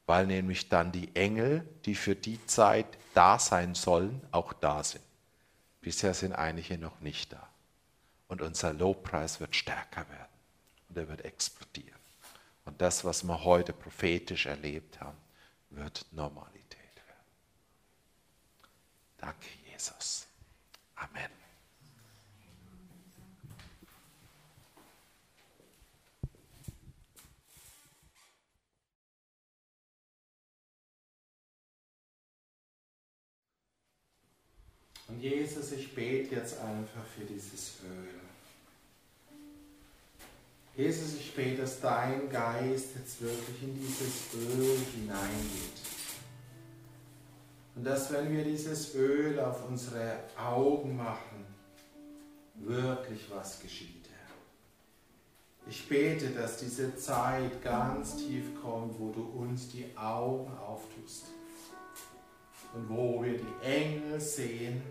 weil 0.06 0.26
nämlich 0.26 0.68
dann 0.68 0.92
die 0.92 1.14
Engel, 1.14 1.68
die 1.84 1.94
für 1.94 2.14
die 2.14 2.44
Zeit 2.46 2.86
da 3.14 3.38
sein 3.38 3.74
sollen, 3.74 4.22
auch 4.30 4.52
da 4.52 4.82
sind. 4.82 5.02
Bisher 5.86 6.14
sind 6.14 6.32
einige 6.32 6.78
noch 6.78 6.98
nicht 6.98 7.32
da. 7.32 7.48
Und 8.26 8.42
unser 8.42 8.72
Lobpreis 8.72 9.38
wird 9.38 9.54
stärker 9.54 10.00
werden 10.08 10.32
und 10.88 10.98
er 10.98 11.06
wird 11.06 11.24
explodieren. 11.24 12.00
Und 12.64 12.80
das, 12.82 13.04
was 13.04 13.22
wir 13.22 13.44
heute 13.44 13.72
prophetisch 13.72 14.46
erlebt 14.46 15.00
haben, 15.00 15.16
wird 15.70 16.04
Normalität 16.10 16.96
werden. 17.06 17.30
Danke, 19.18 19.46
Jesus. 19.70 20.26
Amen. 20.96 21.30
Und 35.08 35.20
Jesus, 35.20 35.72
ich 35.72 35.94
bete 35.94 36.34
jetzt 36.34 36.58
einfach 36.60 37.04
für 37.16 37.24
dieses 37.24 37.76
Öl. 37.84 38.08
Jesus, 40.76 41.14
ich 41.14 41.34
bete, 41.34 41.62
dass 41.62 41.80
dein 41.80 42.28
Geist 42.28 42.88
jetzt 42.98 43.22
wirklich 43.22 43.62
in 43.62 43.74
dieses 43.74 44.34
Öl 44.34 44.78
hineingeht. 44.94 45.80
Und 47.74 47.84
dass 47.84 48.12
wenn 48.12 48.32
wir 48.34 48.44
dieses 48.44 48.94
Öl 48.94 49.38
auf 49.40 49.66
unsere 49.68 50.18
Augen 50.36 50.96
machen, 50.96 51.46
wirklich 52.56 53.30
was 53.30 53.60
geschieht. 53.60 54.06
Ich 55.68 55.88
bete, 55.88 56.30
dass 56.30 56.58
diese 56.58 56.96
Zeit 56.96 57.60
ganz 57.62 58.16
tief 58.16 58.44
kommt, 58.62 59.00
wo 59.00 59.10
du 59.10 59.22
uns 59.22 59.68
die 59.68 59.86
Augen 59.96 60.56
auftust 60.58 61.26
und 62.76 62.88
wo 62.90 63.22
wir 63.22 63.38
die 63.38 63.66
Engel 63.66 64.20
sehen 64.20 64.82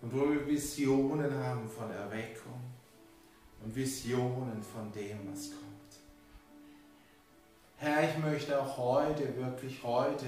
und 0.00 0.12
wo 0.14 0.30
wir 0.30 0.46
Visionen 0.46 1.32
haben 1.44 1.68
von 1.68 1.90
Erweckung 1.90 2.60
und 3.62 3.76
Visionen 3.76 4.62
von 4.62 4.90
dem, 4.92 5.18
was 5.30 5.50
kommt. 5.50 5.66
Herr, 7.76 8.08
ich 8.08 8.18
möchte 8.24 8.58
auch 8.58 8.78
heute, 8.78 9.36
wirklich 9.36 9.82
heute, 9.82 10.24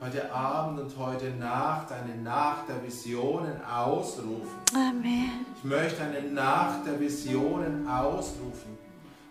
heute 0.00 0.32
Abend 0.32 0.80
und 0.80 0.96
heute 0.96 1.30
Nacht 1.32 1.92
eine 1.92 2.16
Nacht 2.22 2.70
der 2.70 2.82
Visionen 2.82 3.62
ausrufen. 3.62 4.58
Amen. 4.74 5.44
Ich 5.58 5.64
möchte 5.64 6.02
eine 6.02 6.22
Nacht 6.22 6.86
der 6.86 6.98
Visionen 6.98 7.86
ausrufen. 7.86 8.78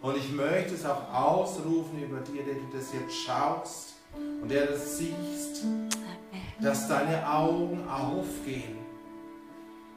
Und 0.01 0.15
ich 0.17 0.31
möchte 0.31 0.75
es 0.75 0.85
auch 0.85 1.11
ausrufen 1.11 2.03
über 2.03 2.19
dir, 2.19 2.43
der 2.43 2.53
du 2.53 2.77
das 2.77 2.93
jetzt 2.93 3.15
schaust 3.15 3.95
und 4.41 4.51
der 4.51 4.67
das 4.67 4.99
siehst. 4.99 5.63
Dass 6.61 6.87
deine 6.87 7.29
Augen 7.29 7.87
aufgehen 7.87 8.85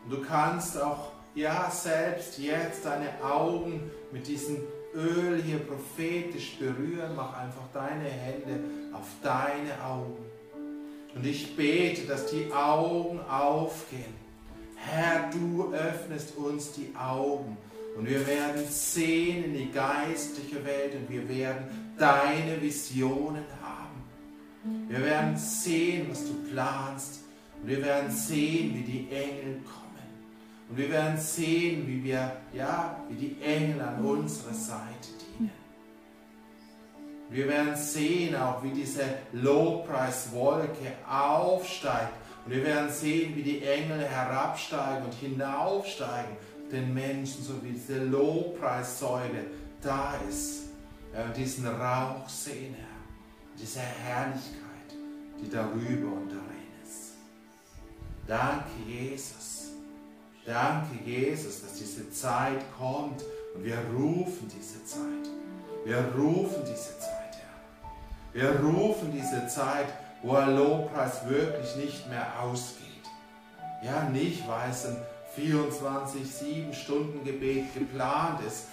und 0.09 0.17
du 0.17 0.23
kannst 0.23 0.81
auch, 0.81 1.13
ja, 1.35 1.71
selbst 1.71 2.39
jetzt 2.39 2.87
deine 2.87 3.23
Augen 3.23 3.91
mit 4.11 4.27
diesem 4.27 4.57
Öl 4.95 5.43
hier 5.43 5.59
prophetisch 5.59 6.57
berühren. 6.59 7.13
Mach 7.15 7.37
einfach 7.37 7.69
deine 7.75 8.09
Hände 8.09 8.59
auf 8.95 9.07
deine 9.23 9.85
Augen. 9.85 10.25
Und 11.15 11.27
ich 11.27 11.55
bete, 11.55 12.07
dass 12.07 12.27
die 12.27 12.51
Augen 12.55 13.21
aufgehen. 13.29 14.15
Herr, 14.77 15.29
du 15.31 15.75
öffnest 15.75 16.35
uns 16.39 16.73
die 16.73 16.91
Augen. 16.99 17.59
Und 17.99 18.09
wir 18.09 18.27
werden 18.27 18.65
sehen 18.71 19.45
in 19.45 19.55
die 19.55 19.71
geistliche 19.71 20.65
Welt 20.65 20.95
und 20.95 21.11
wir 21.11 21.29
werden 21.29 21.95
deine 21.99 22.63
Visionen. 22.63 23.45
Wir 24.89 25.05
werden 25.05 25.37
sehen, 25.37 26.07
was 26.11 26.25
du 26.25 26.35
planst. 26.51 27.21
Und 27.61 27.69
wir 27.69 27.83
werden 27.85 28.11
sehen, 28.11 28.75
wie 28.75 28.83
die 28.83 29.09
Engel 29.11 29.61
kommen. 29.65 29.89
Und 30.69 30.77
wir 30.77 30.91
werden 30.91 31.19
sehen, 31.19 31.87
wie 31.87 32.05
wir, 32.05 32.33
ja, 32.53 32.97
wie 33.09 33.17
die 33.17 33.43
Engel 33.43 33.81
an 33.81 34.05
unserer 34.05 34.55
Seite 34.55 35.09
dienen. 35.39 35.51
Wir 37.31 37.49
werden 37.49 37.77
sehen 37.77 38.37
auch, 38.37 38.63
wie 38.63 38.71
diese 38.71 39.05
Lobpreiswolke 39.33 40.93
aufsteigt. 41.09 42.13
Und 42.45 42.53
wir 42.53 42.65
werden 42.65 42.91
sehen, 42.91 43.37
wie 43.37 43.43
die 43.43 43.63
Engel 43.63 44.01
herabsteigen 44.01 45.05
und 45.05 45.15
hinaufsteigen 45.15 46.37
den 46.73 46.95
Menschen, 46.95 47.43
so 47.43 47.63
wie 47.63 47.73
diese 47.73 48.05
Lobpreissäule 48.05 49.47
da 49.83 50.15
ist. 50.29 50.71
Wir 51.11 51.21
werden 51.21 51.33
diesen 51.35 51.67
Rauch 51.67 52.29
sehen, 52.29 52.75
Herr. 52.75 52.88
Diese 53.61 53.81
Herrlichkeit, 53.81 54.95
die 55.41 55.49
darüber 55.49 56.13
und 56.17 56.31
darin 56.31 56.69
ist. 56.83 57.15
Danke, 58.27 58.71
Jesus. 58.87 59.71
Danke, 60.47 60.97
Jesus, 61.05 61.63
dass 61.63 61.75
diese 61.75 62.11
Zeit 62.11 62.61
kommt 62.79 63.23
und 63.55 63.65
wir 63.65 63.79
rufen 63.95 64.49
diese 64.49 64.85
Zeit. 64.85 65.29
Wir 65.85 65.99
rufen 66.17 66.63
diese 66.63 66.99
Zeit, 66.99 67.37
Herr. 67.37 68.33
Wir 68.33 68.61
rufen 68.61 69.13
diese 69.13 69.47
Zeit, 69.49 69.89
wo 70.23 70.35
ein 70.35 70.57
Lobpreis 70.57 71.29
wirklich 71.29 71.77
nicht 71.77 72.09
mehr 72.09 72.27
ausgeht. 72.41 72.85
Ja, 73.83 74.09
nicht, 74.09 74.47
weil 74.49 74.71
es 74.71 74.87
ein 74.87 74.97
24-7-Stunden-Gebet 75.37 77.75
geplant 77.75 78.41
ist, 78.47 78.67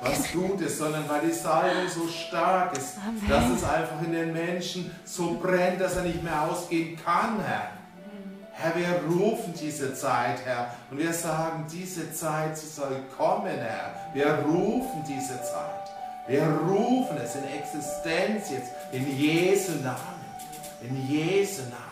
was 0.00 0.30
gut 0.32 0.60
ist, 0.60 0.78
sondern 0.78 1.08
weil 1.08 1.22
die 1.22 1.32
Salbung 1.32 1.88
so 1.88 2.06
stark 2.08 2.76
ist, 2.76 2.98
Amen. 2.98 3.28
dass 3.28 3.48
es 3.50 3.64
einfach 3.64 4.00
in 4.02 4.12
den 4.12 4.32
Menschen 4.32 4.94
so 5.04 5.38
brennt, 5.40 5.80
dass 5.80 5.96
er 5.96 6.02
nicht 6.02 6.22
mehr 6.22 6.42
ausgehen 6.42 6.96
kann, 7.04 7.40
Herr. 7.40 7.72
Herr, 8.54 8.76
wir 8.76 9.02
rufen 9.08 9.54
diese 9.60 9.92
Zeit, 9.94 10.44
Herr, 10.44 10.74
und 10.90 10.98
wir 10.98 11.12
sagen, 11.12 11.66
diese 11.72 12.12
Zeit, 12.12 12.56
sie 12.56 12.68
soll 12.68 13.02
kommen, 13.16 13.58
Herr. 13.58 13.94
Wir 14.14 14.34
rufen 14.44 15.02
diese 15.08 15.40
Zeit. 15.42 15.88
Wir 16.28 16.44
rufen 16.44 17.16
es 17.16 17.34
in 17.34 17.42
Existenz 17.44 18.50
jetzt, 18.50 18.70
in 18.92 19.18
Jesu 19.18 19.72
Namen. 19.82 20.22
In 20.82 21.08
Jesu 21.08 21.62
Namen. 21.62 21.91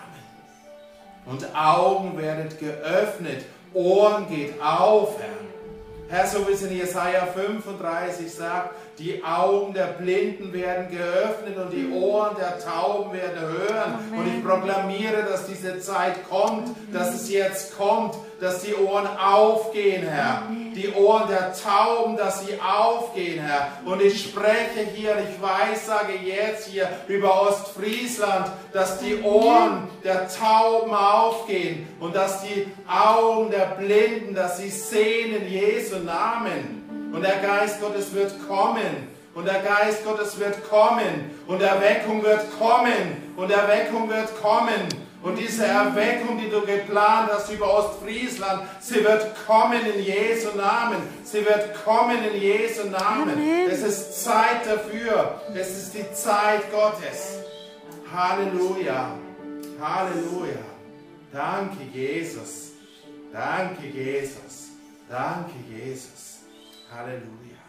Und 1.26 1.54
Augen 1.54 2.18
werden 2.18 2.48
geöffnet, 2.58 3.44
Ohren 3.72 4.28
geht 4.28 4.60
auf, 4.60 5.18
Herr. 5.20 5.40
Herr, 6.10 6.26
so 6.26 6.48
wie 6.48 6.52
es 6.54 6.62
in 6.62 6.76
Jesaja 6.76 7.24
35 7.24 8.34
sagt, 8.34 8.74
die 8.98 9.22
Augen 9.22 9.72
der 9.72 9.84
Blinden 9.84 10.52
werden 10.52 10.90
geöffnet 10.90 11.56
und 11.56 11.72
die 11.72 11.88
Ohren 11.92 12.34
der 12.36 12.58
Tauben 12.58 13.12
werden 13.12 13.40
hören. 13.40 13.94
Amen. 13.94 14.18
Und 14.18 14.26
ich 14.26 14.44
proklamiere, 14.44 15.22
dass 15.22 15.46
diese 15.46 15.78
Zeit 15.78 16.28
kommt, 16.28 16.68
dass 16.92 17.14
es 17.14 17.30
jetzt 17.30 17.78
kommt, 17.78 18.16
dass 18.40 18.62
die 18.62 18.74
Ohren 18.74 19.06
aufgehen, 19.06 20.02
Herr. 20.02 20.42
Die 20.80 20.90
Ohren 20.94 21.28
der 21.28 21.52
Tauben, 21.52 22.16
dass 22.16 22.46
sie 22.46 22.58
aufgehen, 22.58 23.42
Herr. 23.42 23.72
Und 23.84 24.00
ich 24.00 24.24
spreche 24.24 24.86
hier, 24.94 25.14
ich 25.28 25.42
weiß, 25.42 25.86
sage 25.86 26.14
jetzt 26.24 26.68
hier 26.68 26.88
über 27.06 27.42
Ostfriesland, 27.42 28.46
dass 28.72 28.98
die 28.98 29.20
Ohren 29.20 29.88
der 30.02 30.26
Tauben 30.28 30.94
aufgehen 30.94 31.86
und 32.00 32.16
dass 32.16 32.40
die 32.42 32.66
Augen 32.88 33.50
der 33.50 33.76
Blinden, 33.78 34.34
dass 34.34 34.56
sie 34.56 34.70
sehen 34.70 35.36
in 35.36 35.48
Jesu 35.50 35.98
Namen. 35.98 37.10
Und 37.12 37.22
der 37.22 37.36
Geist 37.36 37.82
Gottes 37.82 38.14
wird 38.14 38.32
kommen. 38.48 39.08
Und 39.34 39.46
der 39.46 39.60
Geist 39.60 40.02
Gottes 40.04 40.38
wird 40.40 40.66
kommen. 40.70 41.30
Und 41.46 41.60
Erweckung 41.60 42.22
wird 42.22 42.46
kommen. 42.58 43.34
Und 43.36 43.50
Erweckung 43.50 44.08
wird 44.08 44.28
kommen. 44.40 44.88
Und 45.22 45.38
diese 45.38 45.66
Erweckung, 45.66 46.38
die 46.38 46.48
du 46.48 46.62
geplant 46.62 47.30
hast 47.30 47.52
über 47.52 47.72
Ostfriesland, 47.74 48.62
sie 48.80 49.04
wird 49.04 49.34
kommen 49.46 49.84
in 49.84 50.02
Jesu 50.02 50.56
Namen. 50.56 51.02
Sie 51.24 51.44
wird 51.44 51.84
kommen 51.84 52.24
in 52.24 52.40
Jesu 52.40 52.88
Namen. 52.88 53.32
Amen. 53.34 53.70
Es 53.70 53.82
ist 53.82 54.24
Zeit 54.24 54.66
dafür. 54.66 55.42
Es 55.54 55.70
ist 55.76 55.94
die 55.94 56.10
Zeit 56.14 56.70
Gottes. 56.72 57.38
Halleluja. 58.14 59.10
Halleluja. 59.80 60.64
Danke, 61.32 61.84
Jesus. 61.92 62.72
Danke, 63.30 63.86
Jesus. 63.86 64.70
Danke, 65.08 65.52
Jesus. 65.68 66.38
Halleluja. 66.90 67.60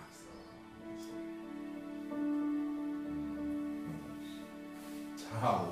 Tau. 5.42 5.68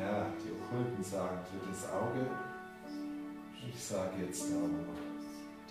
Ja, 0.00 0.26
die 0.44 0.52
Okkulten 0.52 1.04
sagen 1.04 1.38
drittes 1.50 1.88
Auge. 1.90 2.26
Ich 3.68 3.82
sage 3.82 4.24
jetzt 4.26 4.50
aber, 4.52 4.68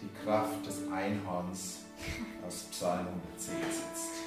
die 0.01 0.09
Kraft 0.23 0.65
des 0.65 0.91
Einhorns 0.91 1.79
aus 2.45 2.63
Psalm 2.71 3.07
110 3.07 3.55
sitzt. 3.71 4.22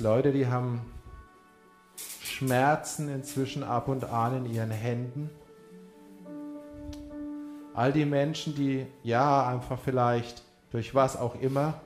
Leute, 0.00 0.32
die 0.32 0.46
haben 0.46 0.80
Schmerzen 2.22 3.08
inzwischen 3.08 3.64
ab 3.64 3.88
und 3.88 4.04
an 4.04 4.44
in 4.44 4.54
ihren 4.54 4.70
Händen. 4.70 5.30
All 7.74 7.92
die 7.92 8.04
Menschen, 8.04 8.54
die 8.54 8.86
ja 9.02 9.46
einfach 9.46 9.78
vielleicht 9.78 10.42
durch 10.70 10.94
was 10.94 11.16
auch 11.16 11.40
immer 11.40 11.80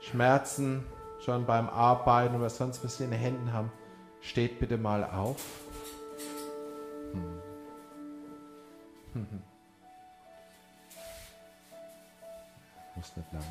Schmerzen 0.00 0.84
schon 1.20 1.44
beim 1.46 1.68
Arbeiten 1.68 2.36
oder 2.36 2.50
sonst 2.50 2.84
was 2.84 3.00
in 3.00 3.10
den 3.10 3.18
Händen 3.18 3.52
haben, 3.52 3.72
steht 4.20 4.58
bitte 4.60 4.78
mal 4.78 5.04
auf. 5.04 5.44
Hm. 7.12 7.42
Muss 12.94 13.16
nicht 13.16 13.32
lang 13.32 13.42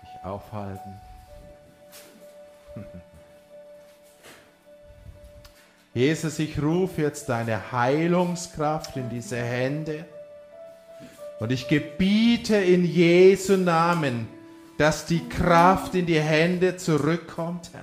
sich 0.00 0.24
aufhalten. 0.24 1.00
Jesus, 5.94 6.38
ich 6.38 6.62
rufe 6.62 7.02
jetzt 7.02 7.28
deine 7.28 7.72
Heilungskraft 7.72 8.96
in 8.96 9.08
diese 9.08 9.36
Hände. 9.36 10.04
Und 11.38 11.52
ich 11.52 11.68
gebiete 11.68 12.56
in 12.56 12.84
Jesu 12.84 13.56
Namen, 13.56 14.28
dass 14.78 15.06
die 15.06 15.26
Kraft 15.28 15.94
in 15.94 16.06
die 16.06 16.20
Hände 16.20 16.76
zurückkommt, 16.76 17.70
Herr. 17.72 17.82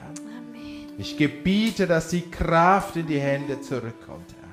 Ich 0.97 1.17
gebiete, 1.17 1.87
dass 1.87 2.09
die 2.09 2.29
Kraft 2.29 2.95
in 2.95 3.07
die 3.07 3.19
Hände 3.19 3.61
zurückkommt, 3.61 4.31
Herr. 4.39 4.49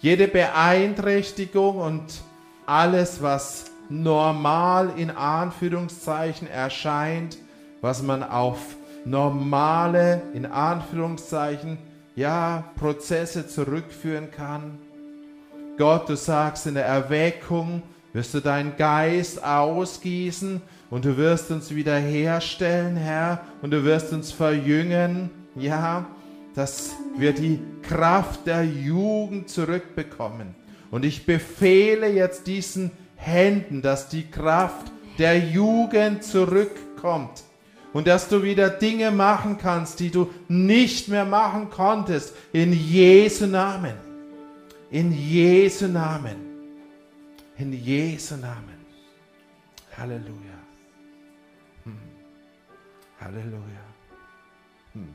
Jede 0.00 0.28
Beeinträchtigung 0.28 1.78
und 1.78 2.22
alles, 2.66 3.22
was 3.22 3.72
normal 3.88 4.92
in 4.96 5.10
Anführungszeichen 5.10 6.48
erscheint, 6.48 7.38
was 7.80 8.02
man 8.02 8.22
auf 8.22 8.76
normale, 9.04 10.22
in 10.32 10.46
Anführungszeichen, 10.46 11.78
ja, 12.16 12.64
Prozesse 12.76 13.46
zurückführen 13.46 14.30
kann. 14.30 14.78
Gott, 15.76 16.08
du 16.08 16.16
sagst, 16.16 16.66
in 16.66 16.74
der 16.74 16.86
Erweckung 16.86 17.82
wirst 18.12 18.34
du 18.34 18.40
deinen 18.40 18.76
Geist 18.76 19.42
ausgießen 19.44 20.62
und 20.90 21.04
du 21.04 21.16
wirst 21.16 21.50
uns 21.50 21.74
wiederherstellen, 21.74 22.96
Herr, 22.96 23.40
und 23.60 23.72
du 23.72 23.84
wirst 23.84 24.12
uns 24.12 24.30
verjüngen, 24.30 25.30
ja, 25.56 26.06
dass 26.54 26.92
wir 27.16 27.32
die 27.32 27.60
Kraft 27.82 28.46
der 28.46 28.64
Jugend 28.64 29.48
zurückbekommen. 29.48 30.54
Und 30.92 31.04
ich 31.04 31.26
befehle 31.26 32.08
jetzt 32.08 32.46
diesen 32.46 32.92
Händen, 33.16 33.82
dass 33.82 34.08
die 34.08 34.30
Kraft 34.30 34.92
der 35.18 35.38
Jugend 35.38 36.22
zurückkommt 36.22 37.42
und 37.94 38.08
dass 38.08 38.28
du 38.28 38.42
wieder 38.42 38.68
Dinge 38.68 39.10
machen 39.12 39.56
kannst, 39.56 40.00
die 40.00 40.10
du 40.10 40.30
nicht 40.48 41.08
mehr 41.08 41.24
machen 41.24 41.70
konntest. 41.70 42.34
In 42.52 42.72
Jesu 42.72 43.46
Namen. 43.46 43.94
In 44.90 45.12
Jesu 45.12 45.86
Namen. 45.86 46.36
In 47.56 47.72
Jesu 47.72 48.36
Namen. 48.36 48.84
Halleluja. 49.96 50.58
Hm. 51.84 51.98
Halleluja. 53.20 53.84
Hm. 54.92 55.14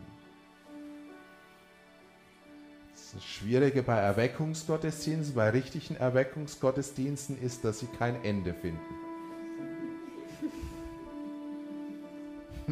Das 3.13 3.25
Schwierige 3.25 3.83
bei 3.83 3.97
Erweckungsgottesdiensten, 3.97 5.35
bei 5.35 5.49
richtigen 5.49 5.97
Erweckungsgottesdiensten 5.97 7.41
ist, 7.41 7.65
dass 7.65 7.79
sie 7.79 7.87
kein 7.87 8.23
Ende 8.23 8.53
finden. 8.53 9.08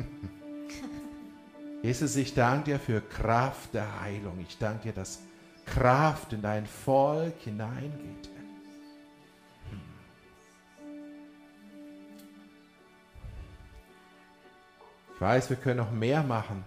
Jesus, 1.83 2.15
ich 2.15 2.33
danke 2.33 2.71
dir 2.71 2.79
für 2.79 3.01
Kraft 3.01 3.73
der 3.73 4.01
Heilung. 4.01 4.39
Ich 4.47 4.57
danke 4.57 4.83
dir, 4.89 4.93
dass 4.93 5.19
Kraft 5.65 6.33
in 6.33 6.41
dein 6.41 6.65
Volk 6.65 7.35
hineingeht. 7.43 8.29
Ich 15.13 15.21
weiß, 15.21 15.49
wir 15.49 15.57
können 15.57 15.77
noch 15.77 15.91
mehr 15.91 16.21
machen. 16.21 16.63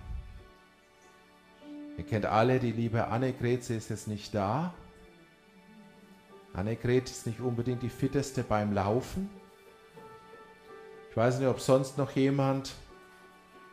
Ihr 1.97 2.05
kennt 2.05 2.27
alle 2.27 2.59
die 2.59 2.73
liebe 2.73 3.07
Annegret, 3.07 3.63
sie 3.63 3.77
ist 3.77 3.91
jetzt 3.91 4.09
nicht 4.09 4.35
da. 4.35 4.75
Annegret 6.53 7.09
ist 7.09 7.27
nicht 7.27 7.41
unbedingt 7.41 7.83
die 7.83 7.89
fitteste 7.89 8.43
beim 8.43 8.73
Laufen. 8.73 9.31
Ich 11.11 11.17
weiß 11.17 11.39
nicht, 11.39 11.49
ob 11.49 11.61
sonst 11.61 11.97
noch 11.97 12.11
jemand 12.13 12.75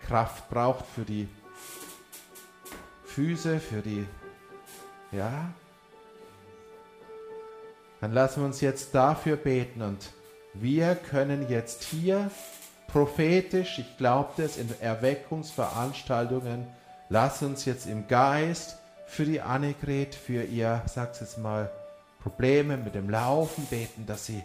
Kraft 0.05 0.49
braucht 0.49 0.85
für 0.85 1.03
die 1.03 1.27
Füße, 3.05 3.59
für 3.59 3.81
die, 3.81 4.05
ja. 5.11 5.49
Dann 7.99 8.13
lassen 8.13 8.41
wir 8.41 8.45
uns 8.45 8.61
jetzt 8.61 8.93
dafür 8.93 9.37
beten 9.37 9.81
und 9.81 10.11
wir 10.53 10.95
können 10.95 11.49
jetzt 11.49 11.83
hier 11.83 12.29
prophetisch, 12.87 13.79
ich 13.79 13.97
glaube 13.97 14.31
das, 14.37 14.57
in 14.57 14.69
Erweckungsveranstaltungen, 14.79 16.67
lass 17.09 17.41
uns 17.41 17.65
jetzt 17.65 17.87
im 17.87 18.07
Geist 18.07 18.77
für 19.07 19.25
die 19.25 19.41
Annegret, 19.41 20.15
für 20.15 20.43
ihr, 20.43 20.81
sag's 20.85 21.19
jetzt 21.19 21.37
mal, 21.37 21.71
Probleme 22.21 22.77
mit 22.77 22.95
dem 22.95 23.09
Laufen 23.09 23.65
beten, 23.65 24.05
dass 24.05 24.25
sie, 24.25 24.43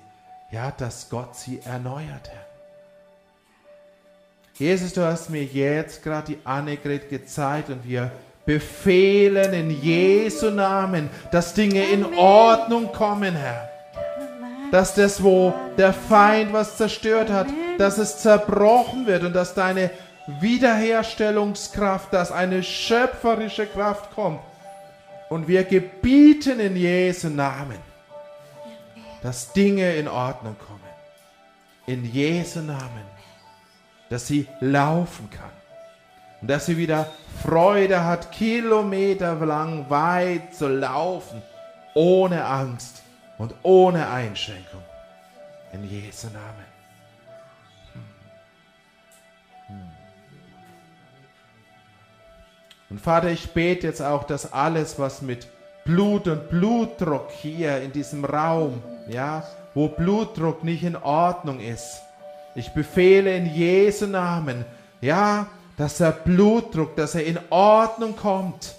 ja, 0.50 0.70
dass 0.70 1.10
Gott 1.10 1.36
sie 1.36 1.60
erneuert, 1.60 2.30
Herr. 2.30 2.41
Jesus, 4.62 4.92
du 4.92 5.04
hast 5.04 5.28
mir 5.28 5.42
jetzt 5.42 6.04
gerade 6.04 6.34
die 6.34 6.38
Annegret 6.44 7.10
gezeigt 7.10 7.68
und 7.68 7.84
wir 7.84 8.12
befehlen 8.46 9.52
in 9.52 9.70
Jesu 9.82 10.50
Namen, 10.50 11.10
dass 11.32 11.52
Dinge 11.52 11.82
in 11.86 12.04
Ordnung 12.14 12.92
kommen, 12.92 13.34
Herr. 13.34 13.68
Dass 14.70 14.94
das, 14.94 15.20
wo 15.20 15.52
der 15.76 15.92
Feind 15.92 16.52
was 16.52 16.76
zerstört 16.76 17.28
hat, 17.28 17.48
dass 17.76 17.98
es 17.98 18.18
zerbrochen 18.18 19.04
wird 19.04 19.24
und 19.24 19.32
dass 19.32 19.52
deine 19.52 19.90
Wiederherstellungskraft, 20.40 22.12
dass 22.12 22.30
eine 22.30 22.62
schöpferische 22.62 23.66
Kraft 23.66 24.14
kommt. 24.14 24.38
Und 25.28 25.48
wir 25.48 25.64
gebieten 25.64 26.60
in 26.60 26.76
Jesu 26.76 27.30
Namen, 27.30 27.78
dass 29.24 29.52
Dinge 29.52 29.96
in 29.96 30.06
Ordnung 30.06 30.54
kommen. 30.56 30.78
In 31.86 32.04
Jesu 32.04 32.60
Namen, 32.60 33.11
dass 34.12 34.26
sie 34.26 34.46
laufen 34.60 35.30
kann. 35.30 35.48
Und 36.42 36.48
dass 36.48 36.66
sie 36.66 36.76
wieder 36.76 37.10
Freude 37.42 38.04
hat, 38.04 38.30
kilometerlang 38.30 39.88
weit 39.88 40.54
zu 40.54 40.68
laufen, 40.68 41.40
ohne 41.94 42.44
Angst 42.44 43.02
und 43.38 43.54
ohne 43.62 44.06
Einschränkung. 44.10 44.82
In 45.72 45.88
Jesu 45.88 46.26
Namen. 46.26 46.66
Und 52.90 53.00
Vater, 53.00 53.30
ich 53.30 53.54
bete 53.54 53.86
jetzt 53.86 54.02
auch, 54.02 54.24
dass 54.24 54.52
alles, 54.52 54.98
was 54.98 55.22
mit 55.22 55.48
Blut 55.86 56.28
und 56.28 56.50
Blutdruck 56.50 57.30
hier 57.30 57.80
in 57.80 57.92
diesem 57.92 58.26
Raum, 58.26 58.82
ja, 59.08 59.42
wo 59.72 59.88
Blutdruck 59.88 60.64
nicht 60.64 60.82
in 60.82 60.96
Ordnung 60.96 61.60
ist, 61.60 62.02
ich 62.54 62.72
befehle 62.72 63.36
in 63.36 63.46
Jesu 63.46 64.06
Namen, 64.06 64.64
ja, 65.00 65.46
dass 65.76 65.98
der 65.98 66.12
Blutdruck, 66.12 66.96
dass 66.96 67.14
er 67.14 67.24
in 67.24 67.38
Ordnung 67.50 68.16
kommt. 68.16 68.74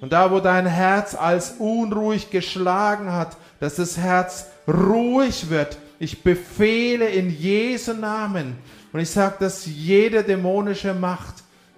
Und 0.00 0.12
da, 0.12 0.30
wo 0.30 0.40
dein 0.40 0.66
Herz 0.66 1.14
als 1.14 1.52
unruhig 1.58 2.30
geschlagen 2.30 3.12
hat, 3.12 3.36
dass 3.60 3.76
das 3.76 3.96
Herz 3.96 4.46
ruhig 4.68 5.48
wird. 5.48 5.78
Ich 5.98 6.22
befehle 6.22 7.08
in 7.08 7.30
Jesu 7.30 7.94
Namen. 7.94 8.58
Und 8.92 9.00
ich 9.00 9.10
sage, 9.10 9.36
dass 9.40 9.66
jede 9.66 10.22
dämonische 10.22 10.94
Macht, 10.94 11.34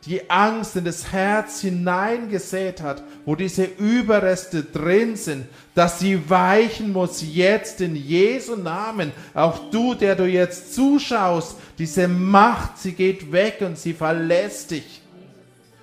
die 0.09 0.31
Angst 0.31 0.75
in 0.75 0.87
das 0.87 1.13
Herz 1.13 1.61
hineingesät 1.61 2.81
hat, 2.81 3.03
wo 3.27 3.35
diese 3.35 3.65
Überreste 3.65 4.63
drin 4.63 5.17
sind, 5.17 5.45
dass 5.75 5.99
sie 5.99 6.31
weichen 6.31 6.95
muss 6.95 7.23
jetzt 7.23 7.83
in 7.83 7.95
Jesu 7.95 8.57
Namen. 8.57 9.13
Auch 9.35 9.71
du, 9.71 9.95
der 9.95 10.17
du 10.17 10.25
jetzt 10.25 10.75
zuschaust, 10.75 11.57
diese 11.79 12.09
Macht, 12.09 12.79
sie 12.79 12.93
geht 12.93 13.33
weg 13.33 13.59
und 13.61 13.77
sie 13.77 13.93
verlässt 13.93 14.71
dich. 14.71 15.03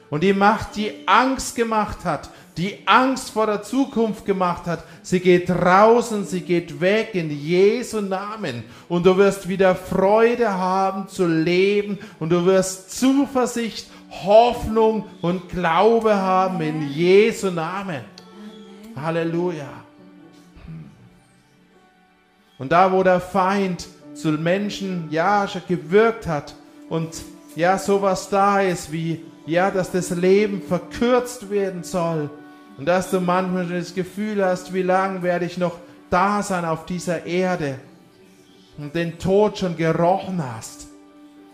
Und 0.10 0.24
die 0.24 0.34
Macht, 0.34 0.76
die 0.76 0.92
Angst 1.06 1.56
gemacht 1.56 2.04
hat, 2.04 2.30
die 2.58 2.80
Angst 2.86 3.32
vor 3.32 3.48
der 3.48 3.64
Zukunft 3.64 4.26
gemacht 4.26 4.66
hat, 4.66 4.84
sie 5.02 5.20
geht 5.20 5.50
raus 5.50 6.12
und 6.12 6.28
sie 6.28 6.42
geht 6.42 6.80
weg 6.80 7.10
in 7.14 7.30
Jesu 7.30 8.02
Namen. 8.02 8.64
Und 8.88 9.06
du 9.06 9.18
wirst 9.18 9.50
wieder 9.50 9.76
Freude 9.76 10.54
haben 10.54 11.10
zu 11.10 11.28
leben 11.28 12.00
und 12.20 12.30
du 12.30 12.46
wirst 12.46 12.98
Zuversicht 12.98 13.88
Hoffnung 14.10 15.06
und 15.22 15.50
Glaube 15.50 16.16
haben 16.16 16.62
in 16.62 16.90
Jesu 16.90 17.52
Namen. 17.52 18.02
Halleluja. 18.96 19.70
Und 22.58 22.72
da, 22.72 22.92
wo 22.92 23.04
der 23.04 23.20
Feind 23.20 23.88
zu 24.14 24.32
Menschen 24.32 25.08
ja 25.12 25.48
schon 25.48 25.62
gewirkt 25.68 26.26
hat 26.28 26.56
und 26.90 27.10
ja 27.56 27.78
sowas 27.78 28.30
da 28.30 28.62
ist 28.62 28.92
wie 28.92 29.22
ja, 29.46 29.70
dass 29.70 29.92
das 29.92 30.10
Leben 30.10 30.62
verkürzt 30.62 31.50
werden 31.50 31.84
soll 31.84 32.30
und 32.78 32.86
dass 32.86 33.12
du 33.12 33.20
manchmal 33.20 33.68
das 33.68 33.94
Gefühl 33.94 34.44
hast, 34.44 34.74
wie 34.74 34.82
lange 34.82 35.22
werde 35.22 35.46
ich 35.46 35.58
noch 35.58 35.78
da 36.10 36.42
sein 36.42 36.66
auf 36.66 36.86
dieser 36.86 37.26
Erde 37.26 37.80
und 38.78 38.96
den 38.96 39.20
Tod 39.20 39.58
schon 39.58 39.78
gerochen 39.78 40.42
hast. 40.44 40.88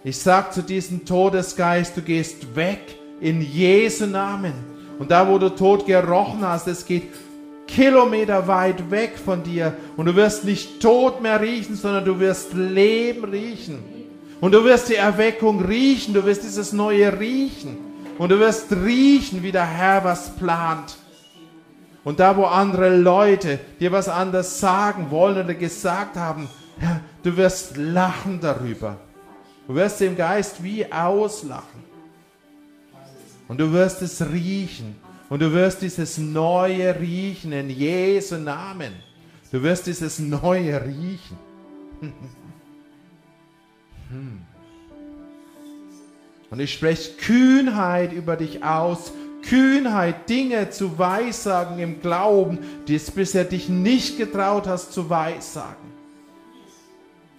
Ich 0.03 0.17
sag 0.17 0.51
zu 0.51 0.63
diesem 0.63 1.05
Todesgeist, 1.05 1.95
du 1.95 2.01
gehst 2.01 2.55
weg 2.55 2.79
in 3.19 3.39
Jesu 3.39 4.07
Namen. 4.07 4.53
Und 4.97 5.11
da, 5.11 5.27
wo 5.27 5.37
du 5.37 5.49
Tod 5.49 5.85
gerochen 5.85 6.41
hast, 6.41 6.67
es 6.67 6.87
geht 6.87 7.03
Kilometer 7.67 8.47
weit 8.47 8.89
weg 8.89 9.13
von 9.23 9.43
dir. 9.43 9.75
Und 9.97 10.07
du 10.07 10.15
wirst 10.15 10.43
nicht 10.43 10.81
Tod 10.81 11.21
mehr 11.21 11.39
riechen, 11.39 11.75
sondern 11.75 12.03
du 12.03 12.19
wirst 12.19 12.53
Leben 12.53 13.25
riechen. 13.25 13.77
Und 14.41 14.53
du 14.53 14.63
wirst 14.63 14.89
die 14.89 14.95
Erweckung 14.95 15.63
riechen, 15.63 16.15
du 16.15 16.25
wirst 16.25 16.43
dieses 16.43 16.73
Neue 16.73 17.19
riechen. 17.19 17.77
Und 18.17 18.29
du 18.29 18.39
wirst 18.39 18.71
riechen, 18.71 19.43
wie 19.43 19.51
der 19.51 19.67
Herr 19.67 20.03
was 20.03 20.35
plant. 20.35 20.97
Und 22.03 22.19
da, 22.19 22.35
wo 22.35 22.45
andere 22.45 22.97
Leute 22.97 23.59
dir 23.79 23.91
was 23.91 24.09
anderes 24.09 24.59
sagen 24.59 25.11
wollen 25.11 25.43
oder 25.43 25.53
gesagt 25.53 26.17
haben, 26.17 26.49
du 27.21 27.37
wirst 27.37 27.77
lachen 27.77 28.39
darüber. 28.41 28.97
Du 29.67 29.75
wirst 29.75 29.99
dem 29.99 30.15
Geist 30.15 30.63
wie 30.63 30.91
auslachen. 30.91 31.83
Und 33.47 33.59
du 33.59 33.71
wirst 33.71 34.01
es 34.01 34.21
riechen. 34.21 34.95
Und 35.29 35.41
du 35.41 35.51
wirst 35.53 35.81
dieses 35.81 36.17
Neue 36.17 36.99
riechen 36.99 37.51
in 37.51 37.69
Jesu 37.69 38.37
Namen. 38.37 38.93
Du 39.51 39.61
wirst 39.63 39.87
dieses 39.87 40.19
Neue 40.19 40.85
riechen. 40.85 41.37
Und 46.49 46.59
ich 46.59 46.73
spreche 46.73 47.13
Kühnheit 47.13 48.11
über 48.11 48.35
dich 48.35 48.63
aus. 48.63 49.13
Kühnheit, 49.41 50.29
Dinge 50.29 50.69
zu 50.69 50.99
weissagen 50.99 51.79
im 51.79 52.01
Glauben, 52.01 52.59
die 52.87 52.95
es 52.95 53.09
bisher 53.09 53.45
dich 53.45 53.69
nicht 53.69 54.17
getraut 54.17 54.67
hast 54.67 54.93
zu 54.93 55.09
weissagen. 55.09 55.80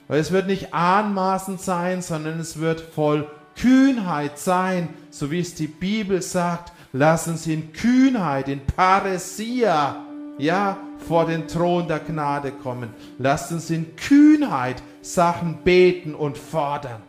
Weil 0.09 0.21
es 0.21 0.33
wird 0.33 0.47
nicht 0.47 0.75
anmaßend 0.75 1.61
sein, 1.61 2.03
sondern 2.03 2.41
es 2.41 2.59
wird 2.59 2.81
voll 2.81 3.27
Kühnheit 3.57 4.39
sein, 4.39 4.89
so 5.11 5.31
wie 5.31 5.41
es 5.41 5.55
die 5.55 5.67
Bibel 5.67 6.23
sagt. 6.23 6.73
Lass 6.93 7.29
uns 7.29 7.47
in 7.47 7.73
Kühnheit, 7.73 8.49
in 8.49 8.61
Paresia, 8.67 10.05
ja, 10.39 10.77
vor 11.07 11.27
den 11.27 11.49
Thron 11.49 11.89
der 11.89 12.01
Gnade 12.01 12.53
kommen. 12.53 12.91
Lasst 13.19 13.53
uns 13.53 13.71
in 13.71 13.97
Kühnheit 13.97 14.83
Sachen 15.01 15.59
beten 15.65 16.15
und 16.15 16.39
fordern. 16.39 17.03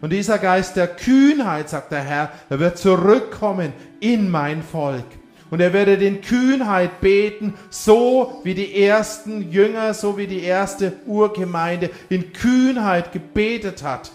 Und 0.00 0.10
dieser 0.10 0.38
Geist 0.38 0.76
der 0.76 0.88
Kühnheit, 0.88 1.70
sagt 1.70 1.92
der 1.92 2.02
Herr, 2.02 2.30
er 2.50 2.58
wird 2.58 2.76
zurückkommen 2.76 3.72
in 4.00 4.30
mein 4.30 4.62
Volk. 4.62 5.04
Und 5.50 5.60
er 5.60 5.72
werde 5.72 5.92
in 5.94 6.20
Kühnheit 6.20 7.00
beten, 7.00 7.54
so 7.70 8.40
wie 8.44 8.54
die 8.54 8.82
ersten 8.82 9.50
Jünger, 9.50 9.94
so 9.94 10.16
wie 10.16 10.26
die 10.26 10.42
erste 10.42 10.94
Urgemeinde 11.06 11.90
in 12.08 12.32
Kühnheit 12.32 13.12
gebetet 13.12 13.82
hat. 13.82 14.10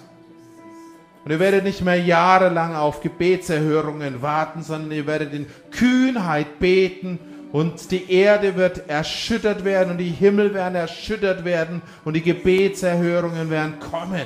Und 1.23 1.31
ihr 1.31 1.39
werdet 1.39 1.63
nicht 1.63 1.83
mehr 1.83 1.99
jahrelang 1.99 2.75
auf 2.75 3.01
Gebetserhörungen 3.01 4.21
warten, 4.21 4.63
sondern 4.63 4.91
ihr 4.91 5.05
werdet 5.05 5.33
in 5.33 5.45
Kühnheit 5.71 6.59
beten 6.59 7.19
und 7.51 7.91
die 7.91 8.11
Erde 8.11 8.55
wird 8.55 8.89
erschüttert 8.89 9.63
werden 9.63 9.91
und 9.91 9.97
die 9.97 10.09
Himmel 10.09 10.53
werden 10.53 10.75
erschüttert 10.75 11.45
werden 11.45 11.81
und 12.05 12.15
die 12.15 12.21
Gebetserhörungen 12.21 13.49
werden 13.49 13.79
kommen. 13.79 14.25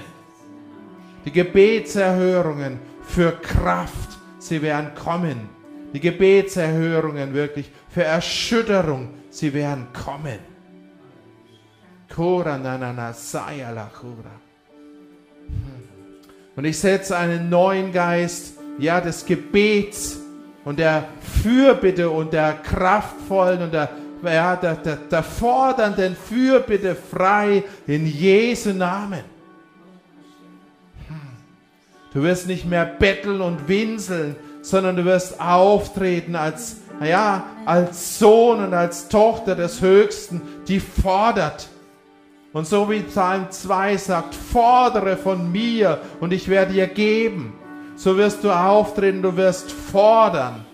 Die 1.25 1.31
Gebetserhörungen 1.31 2.79
für 3.01 3.31
Kraft 3.31 4.17
sie 4.39 4.61
werden 4.61 4.91
kommen. 4.95 5.49
Die 5.93 5.99
Gebetserhörungen 5.99 7.33
wirklich 7.33 7.69
für 7.89 8.03
Erschütterung, 8.03 9.09
sie 9.29 9.53
werden 9.53 9.87
kommen. 9.93 10.39
Kora 12.13 12.57
nanana 12.57 13.13
sayala 13.13 13.91
kura. 13.99 14.31
Und 16.55 16.65
ich 16.65 16.77
setze 16.77 17.17
einen 17.17 17.49
neuen 17.49 17.91
Geist, 17.91 18.57
ja, 18.77 19.01
des 19.01 19.25
Gebets 19.25 20.19
und 20.63 20.79
der 20.79 21.05
Fürbitte 21.41 22.09
und 22.09 22.33
der 22.33 22.53
kraftvollen 22.53 23.63
und 23.63 23.73
der, 23.73 23.89
ja, 24.23 24.55
der, 24.55 24.75
der, 24.75 24.95
der 24.95 25.23
fordernden 25.23 26.15
Fürbitte 26.15 26.95
frei 26.95 27.63
in 27.87 28.05
Jesu 28.05 28.71
Namen. 28.71 29.23
Hm. 31.07 31.15
Du 32.13 32.23
wirst 32.23 32.47
nicht 32.47 32.65
mehr 32.65 32.85
betteln 32.85 33.41
und 33.41 33.67
winseln, 33.67 34.35
sondern 34.63 34.95
du 34.95 35.05
wirst 35.05 35.39
auftreten 35.39 36.35
als, 36.35 36.77
ja, 36.99 37.43
als 37.65 38.17
Sohn 38.17 38.65
und 38.65 38.73
als 38.73 39.07
Tochter 39.09 39.53
des 39.55 39.81
Höchsten, 39.81 40.41
die 40.67 40.79
fordert. 40.79 41.69
Und 42.53 42.65
so 42.65 42.89
wie 42.89 43.01
Psalm 43.01 43.51
2 43.51 43.97
sagt, 43.97 44.33
fordere 44.33 45.17
von 45.17 45.51
mir 45.51 45.99
und 46.19 46.33
ich 46.33 46.47
werde 46.47 46.73
dir 46.73 46.87
geben 46.87 47.53
so 47.95 48.17
wirst 48.17 48.43
du 48.43 48.51
auftreten, 48.51 49.21
du 49.21 49.35
wirst 49.35 49.71
fordern. 49.71 50.65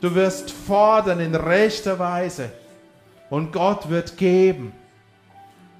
Du 0.00 0.14
wirst 0.14 0.50
fordern 0.50 1.20
in 1.20 1.34
rechter 1.34 1.98
Weise. 1.98 2.50
Und 3.30 3.52
Gott 3.52 3.88
wird 3.88 4.16
geben. 4.16 4.72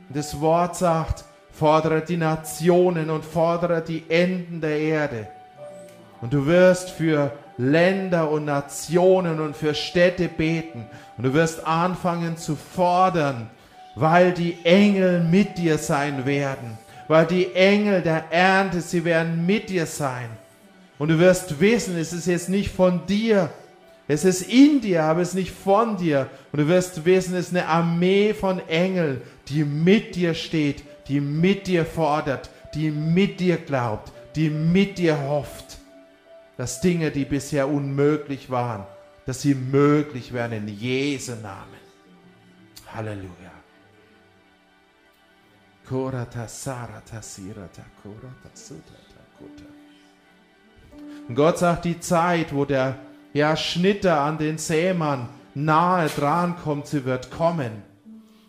Das 0.08 0.40
Wort 0.40 0.76
sagt, 0.76 1.24
fordere 1.52 2.02
die 2.02 2.16
Nationen 2.16 3.10
und 3.10 3.24
fordere 3.24 3.82
die 3.82 4.04
Enden 4.08 4.60
der 4.60 4.78
Erde. 4.78 5.28
Und 6.20 6.32
du 6.32 6.46
wirst 6.46 6.90
für 6.90 7.32
Länder 7.70 8.30
und 8.30 8.44
Nationen 8.44 9.40
und 9.40 9.56
für 9.56 9.74
Städte 9.74 10.28
beten. 10.28 10.84
Und 11.16 11.24
du 11.24 11.34
wirst 11.34 11.66
anfangen 11.66 12.36
zu 12.36 12.56
fordern, 12.56 13.48
weil 13.94 14.32
die 14.32 14.56
Engel 14.64 15.22
mit 15.22 15.58
dir 15.58 15.78
sein 15.78 16.26
werden. 16.26 16.78
Weil 17.08 17.26
die 17.26 17.54
Engel 17.54 18.02
der 18.02 18.24
Ernte, 18.30 18.80
sie 18.80 19.04
werden 19.04 19.46
mit 19.46 19.70
dir 19.70 19.86
sein. 19.86 20.28
Und 20.98 21.08
du 21.08 21.18
wirst 21.18 21.60
wissen, 21.60 21.96
es 21.96 22.12
ist 22.12 22.26
jetzt 22.26 22.48
nicht 22.48 22.70
von 22.70 23.06
dir, 23.06 23.50
es 24.08 24.24
ist 24.24 24.42
in 24.42 24.80
dir, 24.80 25.04
aber 25.04 25.20
es 25.20 25.28
ist 25.28 25.34
nicht 25.34 25.52
von 25.52 25.96
dir. 25.96 26.28
Und 26.52 26.60
du 26.60 26.68
wirst 26.68 27.04
wissen, 27.04 27.34
es 27.34 27.48
ist 27.48 27.56
eine 27.56 27.66
Armee 27.66 28.34
von 28.34 28.60
Engeln, 28.68 29.20
die 29.48 29.64
mit 29.64 30.14
dir 30.16 30.34
steht, 30.34 30.84
die 31.08 31.20
mit 31.20 31.66
dir 31.66 31.84
fordert, 31.84 32.50
die 32.74 32.90
mit 32.90 33.40
dir 33.40 33.56
glaubt, 33.56 34.12
die 34.34 34.50
mit 34.50 34.98
dir 34.98 35.20
hofft, 35.28 35.61
dass 36.56 36.80
Dinge, 36.80 37.10
die 37.10 37.24
bisher 37.24 37.68
unmöglich 37.68 38.50
waren, 38.50 38.84
dass 39.26 39.42
sie 39.42 39.54
möglich 39.54 40.32
werden 40.32 40.52
in 40.52 40.68
Jesu 40.68 41.32
Namen. 41.32 41.80
Halleluja. 42.94 43.52
Korata 45.88 46.46
sarata 46.46 47.20
sirata 47.20 47.84
korata 48.02 48.50
sutata 48.54 49.22
kuta. 49.38 49.64
Und 51.28 51.34
Gott 51.34 51.58
sagt, 51.58 51.84
die 51.84 52.00
Zeit, 52.00 52.54
wo 52.54 52.64
der 52.64 52.96
ja, 53.32 53.56
Schnitter 53.56 54.20
an 54.20 54.38
den 54.38 54.58
Sämann 54.58 55.28
nahe 55.54 56.08
dran 56.08 56.56
kommt, 56.62 56.86
sie 56.86 57.04
wird 57.04 57.30
kommen. 57.30 57.82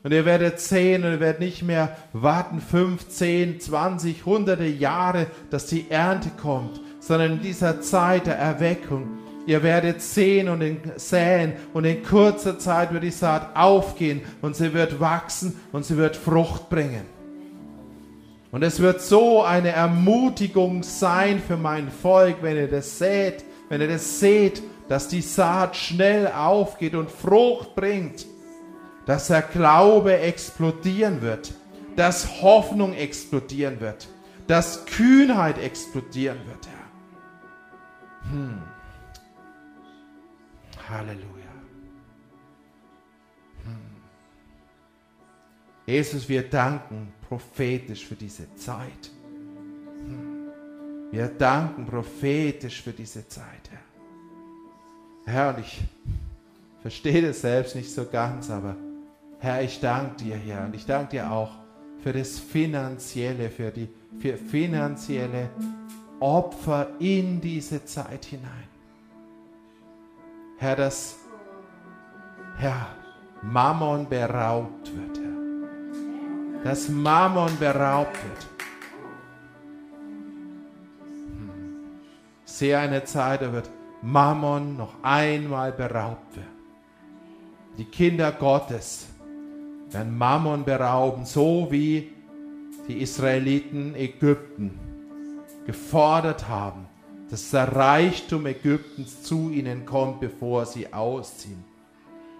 Und 0.03 0.11
ihr 0.11 0.25
werdet 0.25 0.59
sehen 0.59 1.05
und 1.05 1.11
ihr 1.11 1.19
werdet 1.21 1.39
nicht 1.39 1.63
mehr 1.63 1.95
warten, 2.11 2.59
15, 2.59 3.61
20, 3.61 4.25
hunderte 4.25 4.65
Jahre, 4.65 5.27
dass 5.49 5.67
die 5.67 5.89
Ernte 5.89 6.29
kommt, 6.29 6.81
sondern 7.05 7.33
in 7.33 7.41
dieser 7.41 7.81
Zeit 7.81 8.27
der 8.27 8.37
Erweckung. 8.37 9.17
Ihr 9.45 9.61
werdet 9.61 10.01
sehen 10.01 10.47
und 10.47 10.79
säen 10.95 11.53
und 11.73 11.83
in 11.83 12.01
kurzer 12.01 12.57
Zeit 12.59 12.93
wird 12.93 13.03
die 13.03 13.11
Saat 13.11 13.57
aufgehen 13.57 14.21
und 14.41 14.55
sie 14.55 14.73
wird 14.73 15.01
wachsen 15.01 15.59
und 15.73 15.85
sie 15.85 15.97
wird 15.97 16.15
Frucht 16.15 16.69
bringen. 16.69 17.05
Und 18.51 18.63
es 18.63 18.79
wird 18.79 19.01
so 19.01 19.43
eine 19.43 19.69
Ermutigung 19.69 20.83
sein 20.83 21.41
für 21.45 21.57
mein 21.57 21.89
Volk, 21.89 22.37
wenn 22.41 22.55
ihr 22.55 22.69
das 22.69 22.99
seht, 22.99 23.43
wenn 23.67 23.81
ihr 23.81 23.89
das 23.89 24.19
seht, 24.21 24.63
dass 24.87 25.09
die 25.09 25.21
Saat 25.21 25.75
schnell 25.75 26.27
aufgeht 26.27 26.95
und 26.95 27.11
Frucht 27.11 27.75
bringt, 27.75 28.25
dass 29.05 29.27
der 29.27 29.41
Glaube 29.41 30.19
explodieren 30.19 31.21
wird, 31.21 31.53
dass 31.97 32.41
Hoffnung 32.41 32.93
explodieren 32.93 33.81
wird, 33.81 34.07
dass 34.47 34.85
Kühnheit 34.85 35.57
explodieren 35.57 36.37
wird. 36.47 36.72
Hm. 38.31 38.61
Halleluja. 40.89 41.53
Hm. 43.63 43.75
Jesus, 45.85 46.27
wir 46.27 46.49
danken 46.49 47.13
prophetisch 47.27 48.05
für 48.05 48.15
diese 48.15 48.53
Zeit. 48.55 49.11
Hm. 50.05 50.49
Wir 51.11 51.27
danken 51.27 51.85
prophetisch 51.85 52.81
für 52.81 52.93
diese 52.93 53.27
Zeit, 53.27 53.69
Herr. 53.69 53.79
Herr, 55.25 55.55
und 55.55 55.59
ich 55.59 55.81
verstehe 56.81 57.21
das 57.21 57.41
selbst 57.41 57.75
nicht 57.75 57.93
so 57.93 58.05
ganz, 58.05 58.49
aber 58.49 58.75
Herr, 59.39 59.61
ich 59.61 59.79
danke 59.79 60.23
dir, 60.23 60.35
Herr, 60.35 60.65
und 60.65 60.75
ich 60.75 60.85
danke 60.85 61.11
dir 61.11 61.31
auch 61.31 61.51
für 62.01 62.13
das 62.13 62.39
Finanzielle, 62.39 63.49
für 63.49 63.71
die 63.71 63.87
für 64.19 64.37
finanzielle 64.37 65.49
Opfer 66.19 66.87
in 66.99 67.41
diese 67.41 67.83
Zeit 67.85 68.25
hinein. 68.25 68.67
Herr, 70.57 70.75
dass 70.75 71.17
Herr 72.57 72.87
Mammon 73.41 74.07
beraubt 74.07 74.91
wird, 74.95 75.17
Herr 75.17 75.33
dass 76.63 76.87
Mammon 76.87 77.57
beraubt 77.59 78.15
wird. 78.15 78.47
Hm. 81.01 81.49
Sehe 82.45 82.77
eine 82.77 83.03
Zeit, 83.03 83.41
da 83.41 83.51
wird 83.51 83.69
Mammon 84.01 84.77
noch 84.77 84.95
einmal 85.03 85.71
beraubt 85.71 86.35
werden. 86.35 86.47
Die 87.77 87.85
Kinder 87.85 88.31
Gottes 88.31 89.07
werden 89.89 90.17
Mammon 90.17 90.63
berauben, 90.63 91.25
so 91.25 91.67
wie 91.69 92.11
die 92.87 93.01
Israeliten 93.01 93.95
Ägypten 93.95 94.79
gefordert 95.65 96.47
haben, 96.47 96.87
dass 97.29 97.49
der 97.51 97.75
Reichtum 97.75 98.45
Ägyptens 98.45 99.23
zu 99.23 99.49
ihnen 99.49 99.85
kommt, 99.85 100.19
bevor 100.19 100.65
sie 100.65 100.91
ausziehen. 100.93 101.63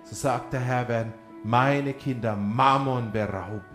So 0.04 0.16
sagt 0.16 0.54
der 0.54 0.60
Herr, 0.60 0.88
werden 0.88 1.14
meine 1.44 1.94
Kinder 1.94 2.36
Mammon 2.36 3.12
berauben. 3.12 3.74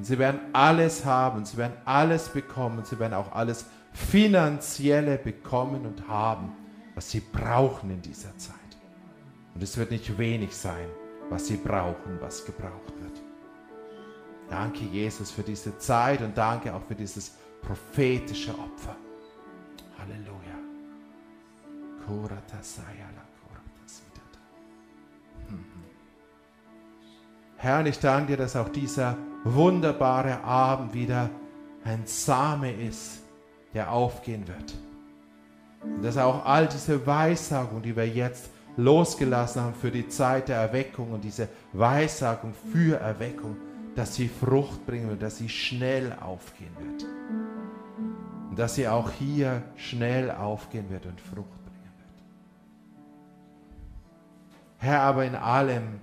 Und 0.00 0.04
sie 0.04 0.18
werden 0.18 0.40
alles 0.54 1.04
haben, 1.04 1.44
sie 1.44 1.58
werden 1.58 1.76
alles 1.84 2.30
bekommen, 2.30 2.84
sie 2.86 2.98
werden 2.98 3.12
auch 3.12 3.32
alles 3.32 3.66
finanzielle 3.92 5.18
bekommen 5.18 5.84
und 5.84 6.08
haben, 6.08 6.52
was 6.94 7.10
sie 7.10 7.20
brauchen 7.20 7.90
in 7.90 8.00
dieser 8.00 8.34
Zeit. 8.38 8.56
Und 9.54 9.62
es 9.62 9.76
wird 9.76 9.90
nicht 9.90 10.16
wenig 10.16 10.56
sein, 10.56 10.88
was 11.28 11.48
sie 11.48 11.56
brauchen, 11.58 12.18
was 12.20 12.46
gebraucht 12.46 12.94
wird. 12.98 13.09
Danke, 14.50 14.84
Jesus, 14.84 15.30
für 15.30 15.42
diese 15.42 15.78
Zeit 15.78 16.20
und 16.22 16.36
danke 16.36 16.74
auch 16.74 16.82
für 16.82 16.96
dieses 16.96 17.36
prophetische 17.62 18.50
Opfer. 18.50 18.96
Halleluja. 19.96 20.40
Herr, 27.56 27.86
ich 27.86 27.98
danke 28.00 28.32
dir, 28.32 28.38
dass 28.38 28.56
auch 28.56 28.70
dieser 28.70 29.16
wunderbare 29.44 30.42
Abend 30.42 30.94
wieder 30.94 31.30
ein 31.84 32.06
Same 32.06 32.72
ist, 32.72 33.20
der 33.74 33.92
aufgehen 33.92 34.48
wird. 34.48 34.74
Und 35.82 36.02
dass 36.02 36.16
auch 36.16 36.44
all 36.44 36.66
diese 36.66 37.06
Weissagung, 37.06 37.82
die 37.82 37.94
wir 37.94 38.08
jetzt 38.08 38.50
losgelassen 38.76 39.62
haben 39.62 39.74
für 39.74 39.90
die 39.90 40.08
Zeit 40.08 40.48
der 40.48 40.56
Erweckung 40.56 41.12
und 41.12 41.22
diese 41.22 41.48
Weissagung 41.72 42.54
für 42.72 42.98
Erweckung, 42.98 43.56
dass 43.94 44.14
sie 44.14 44.28
Frucht 44.28 44.86
bringen 44.86 45.08
wird, 45.08 45.22
dass 45.22 45.38
sie 45.38 45.48
schnell 45.48 46.12
aufgehen 46.20 46.74
wird. 46.78 47.06
Und 48.50 48.58
dass 48.58 48.74
sie 48.74 48.88
auch 48.88 49.10
hier 49.10 49.62
schnell 49.76 50.30
aufgehen 50.30 50.90
wird 50.90 51.06
und 51.06 51.20
Frucht 51.20 51.64
bringen 51.64 51.92
wird. 51.98 52.22
Herr, 54.78 55.02
aber 55.02 55.24
in 55.24 55.34
allem, 55.34 56.00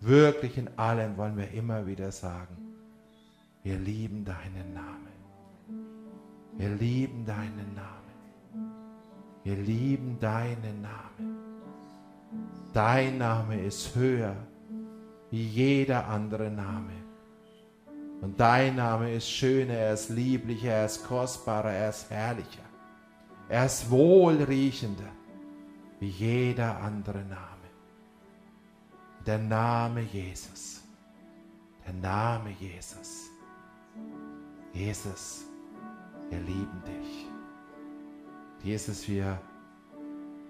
wirklich 0.00 0.58
in 0.58 0.68
allem 0.76 1.16
wollen 1.16 1.36
wir 1.36 1.50
immer 1.52 1.86
wieder 1.86 2.12
sagen, 2.12 2.56
wir 3.62 3.78
lieben 3.78 4.24
deinen 4.24 4.74
Namen. 4.74 5.12
Wir 6.58 6.68
lieben 6.68 7.24
deinen 7.24 7.74
Namen. 7.74 8.02
Wir 9.44 9.56
lieben 9.56 10.18
deinen 10.20 10.82
Namen. 10.82 11.36
Dein 12.72 13.18
Name 13.18 13.60
ist 13.60 13.94
höher 13.94 14.36
wie 15.30 15.44
jeder 15.44 16.08
andere 16.08 16.50
Name. 16.50 17.01
Und 18.22 18.38
dein 18.38 18.76
Name 18.76 19.12
ist 19.14 19.28
schöner, 19.28 19.74
er 19.74 19.94
ist 19.94 20.08
lieblicher, 20.08 20.70
er 20.70 20.86
ist 20.86 21.04
kostbarer, 21.04 21.72
er 21.72 21.88
ist 21.88 22.08
herrlicher. 22.08 22.62
Er 23.48 23.66
ist 23.66 23.90
wohlriechender 23.90 25.10
wie 25.98 26.08
jeder 26.08 26.80
andere 26.80 27.18
Name. 27.24 27.68
Der 29.26 29.38
Name 29.38 30.02
Jesus. 30.02 30.82
Der 31.84 31.94
Name 31.94 32.50
Jesus. 32.60 33.22
Jesus, 34.72 35.44
wir 36.30 36.38
lieben 36.38 36.82
dich. 36.86 37.26
Jesus, 38.62 39.08
wir 39.08 39.36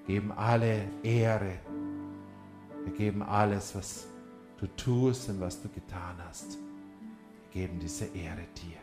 geben 0.07 0.31
alle 0.33 0.91
Ehre. 1.03 1.59
Wir 2.85 2.93
geben 2.93 3.23
alles, 3.23 3.75
was 3.75 4.07
du 4.59 4.67
tust 4.77 5.31
und 5.31 5.41
was 5.41 5.63
du 5.63 5.71
getan 5.71 6.17
hast. 6.29 6.59
Geben 7.53 7.79
diese 7.79 8.07
Ehre 8.07 8.47
dir. 8.57 8.79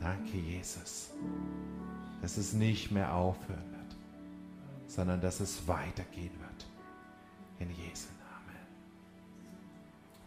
Danke, 0.00 0.36
Jesus, 0.38 1.10
dass 2.22 2.36
es 2.36 2.52
nicht 2.52 2.92
mehr 2.92 3.12
aufhören 3.12 3.72
wird, 3.72 3.96
sondern 4.86 5.20
dass 5.20 5.40
es 5.40 5.66
weitergehen 5.66 6.30
wird. 6.38 6.66
In 7.58 7.70
Jesu 7.70 8.06
Namen. 8.20 8.56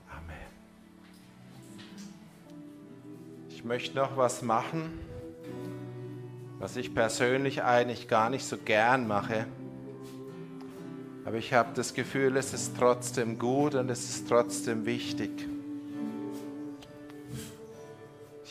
Amen. 0.09 0.35
Ich 3.49 3.63
möchte 3.63 3.95
noch 3.95 4.17
was 4.17 4.41
machen, 4.41 4.99
was 6.57 6.75
ich 6.75 6.93
persönlich 6.93 7.63
eigentlich 7.63 8.09
gar 8.09 8.29
nicht 8.29 8.43
so 8.43 8.57
gern 8.57 9.07
mache. 9.07 9.45
Aber 11.23 11.37
ich 11.37 11.53
habe 11.53 11.69
das 11.75 11.93
Gefühl, 11.93 12.35
es 12.35 12.53
ist 12.53 12.75
trotzdem 12.77 13.39
gut 13.39 13.75
und 13.75 13.89
es 13.89 14.09
ist 14.09 14.27
trotzdem 14.27 14.85
wichtig. 14.85 15.47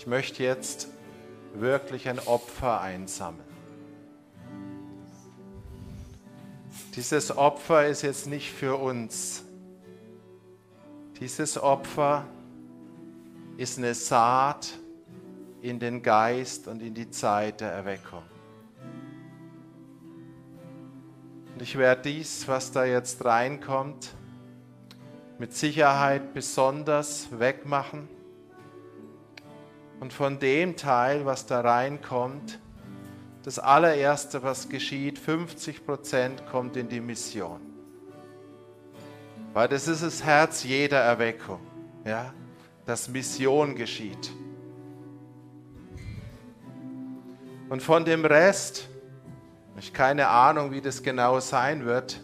Möchte 0.08 0.42
jetzt 0.42 0.88
wirklich 1.54 2.08
ein 2.08 2.18
Opfer 2.18 2.80
einsammeln. 2.80 3.46
Dieses 6.96 7.36
Opfer 7.36 7.86
ist 7.86 8.02
jetzt 8.02 8.26
nicht 8.26 8.50
für 8.50 8.76
uns. 8.76 9.44
Dieses 11.20 11.56
Opfer 11.60 12.26
ist 13.56 13.78
eine 13.78 13.94
Saat 13.94 14.78
in 15.62 15.78
den 15.78 16.02
Geist 16.02 16.68
und 16.68 16.80
in 16.82 16.94
die 16.94 17.10
Zeit 17.10 17.60
der 17.60 17.72
Erweckung. 17.72 18.22
Und 21.54 21.62
ich 21.62 21.76
werde 21.76 22.02
dies, 22.02 22.46
was 22.46 22.70
da 22.70 22.84
jetzt 22.84 23.24
reinkommt, 23.24 24.14
mit 25.38 25.54
Sicherheit 25.54 26.34
besonders 26.34 27.28
wegmachen. 27.36 28.08
Und 30.00 30.12
von 30.12 30.38
dem 30.38 30.76
Teil, 30.76 31.26
was 31.26 31.46
da 31.46 31.60
reinkommt, 31.60 32.58
das 33.42 33.58
allererste, 33.58 34.42
was 34.42 34.68
geschieht, 34.68 35.18
50 35.18 35.84
Prozent 35.86 36.46
kommt 36.46 36.76
in 36.76 36.88
die 36.88 37.00
Mission. 37.00 37.60
Weil 39.54 39.68
das 39.68 39.88
ist 39.88 40.02
das 40.02 40.22
Herz 40.22 40.62
jeder 40.64 41.00
Erweckung, 41.00 41.60
ja, 42.04 42.32
dass 42.84 43.08
Mission 43.08 43.74
geschieht. 43.74 44.30
Und 47.68 47.82
von 47.82 48.04
dem 48.04 48.24
Rest, 48.24 48.88
ich 49.78 49.92
keine 49.92 50.28
Ahnung, 50.28 50.70
wie 50.70 50.80
das 50.80 51.02
genau 51.02 51.40
sein 51.40 51.84
wird, 51.84 52.20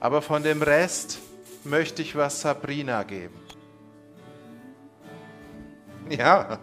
aber 0.00 0.22
von 0.22 0.42
dem 0.42 0.62
Rest 0.62 1.18
möchte 1.64 2.02
ich 2.02 2.14
was 2.14 2.40
Sabrina 2.40 3.02
geben. 3.02 3.39
Ja, 6.18 6.58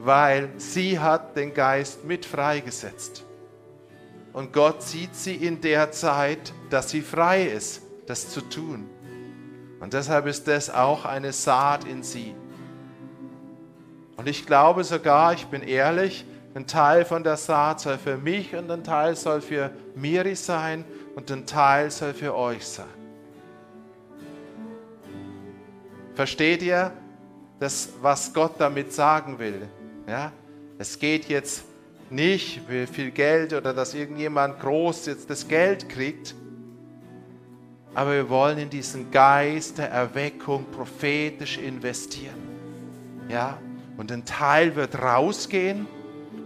weil 0.00 0.50
sie 0.56 0.98
hat 0.98 1.36
den 1.36 1.54
Geist 1.54 2.04
mit 2.04 2.24
freigesetzt. 2.24 3.24
Und 4.32 4.52
Gott 4.52 4.82
sieht 4.82 5.14
sie 5.14 5.34
in 5.34 5.60
der 5.60 5.92
Zeit, 5.92 6.52
dass 6.70 6.90
sie 6.90 7.02
frei 7.02 7.44
ist, 7.44 7.82
das 8.06 8.30
zu 8.30 8.40
tun. 8.40 8.88
Und 9.80 9.92
deshalb 9.92 10.26
ist 10.26 10.48
das 10.48 10.70
auch 10.70 11.04
eine 11.04 11.32
Saat 11.32 11.84
in 11.84 12.02
sie. 12.02 12.34
Und 14.16 14.28
ich 14.28 14.46
glaube 14.46 14.84
sogar, 14.84 15.32
ich 15.32 15.46
bin 15.46 15.62
ehrlich, 15.62 16.24
ein 16.54 16.66
Teil 16.66 17.04
von 17.04 17.22
der 17.22 17.36
Saat 17.36 17.80
soll 17.80 17.98
für 17.98 18.16
mich 18.16 18.54
und 18.56 18.70
ein 18.70 18.82
Teil 18.82 19.16
soll 19.16 19.40
für 19.40 19.70
Miri 19.94 20.34
sein 20.34 20.84
und 21.14 21.30
ein 21.30 21.46
Teil 21.46 21.90
soll 21.90 22.12
für 22.12 22.34
euch 22.34 22.66
sein. 22.66 22.86
Versteht 26.14 26.62
ihr? 26.62 26.92
Das, 27.60 27.90
was 28.00 28.32
Gott 28.32 28.54
damit 28.58 28.92
sagen 28.92 29.38
will. 29.38 29.68
Ja? 30.08 30.32
Es 30.78 30.98
geht 30.98 31.26
jetzt 31.28 31.64
nicht 32.08 32.62
für 32.66 32.86
viel 32.88 33.12
Geld 33.12 33.52
oder 33.52 33.72
dass 33.72 33.94
irgendjemand 33.94 34.58
groß 34.58 35.06
jetzt 35.06 35.30
das 35.30 35.46
Geld 35.46 35.88
kriegt, 35.88 36.34
aber 37.94 38.12
wir 38.12 38.28
wollen 38.28 38.58
in 38.58 38.70
diesen 38.70 39.10
Geist 39.10 39.78
der 39.78 39.90
Erweckung 39.90 40.64
prophetisch 40.72 41.58
investieren. 41.58 42.48
Ja? 43.28 43.58
Und 43.96 44.10
ein 44.10 44.24
Teil 44.24 44.74
wird 44.74 45.00
rausgehen 45.00 45.86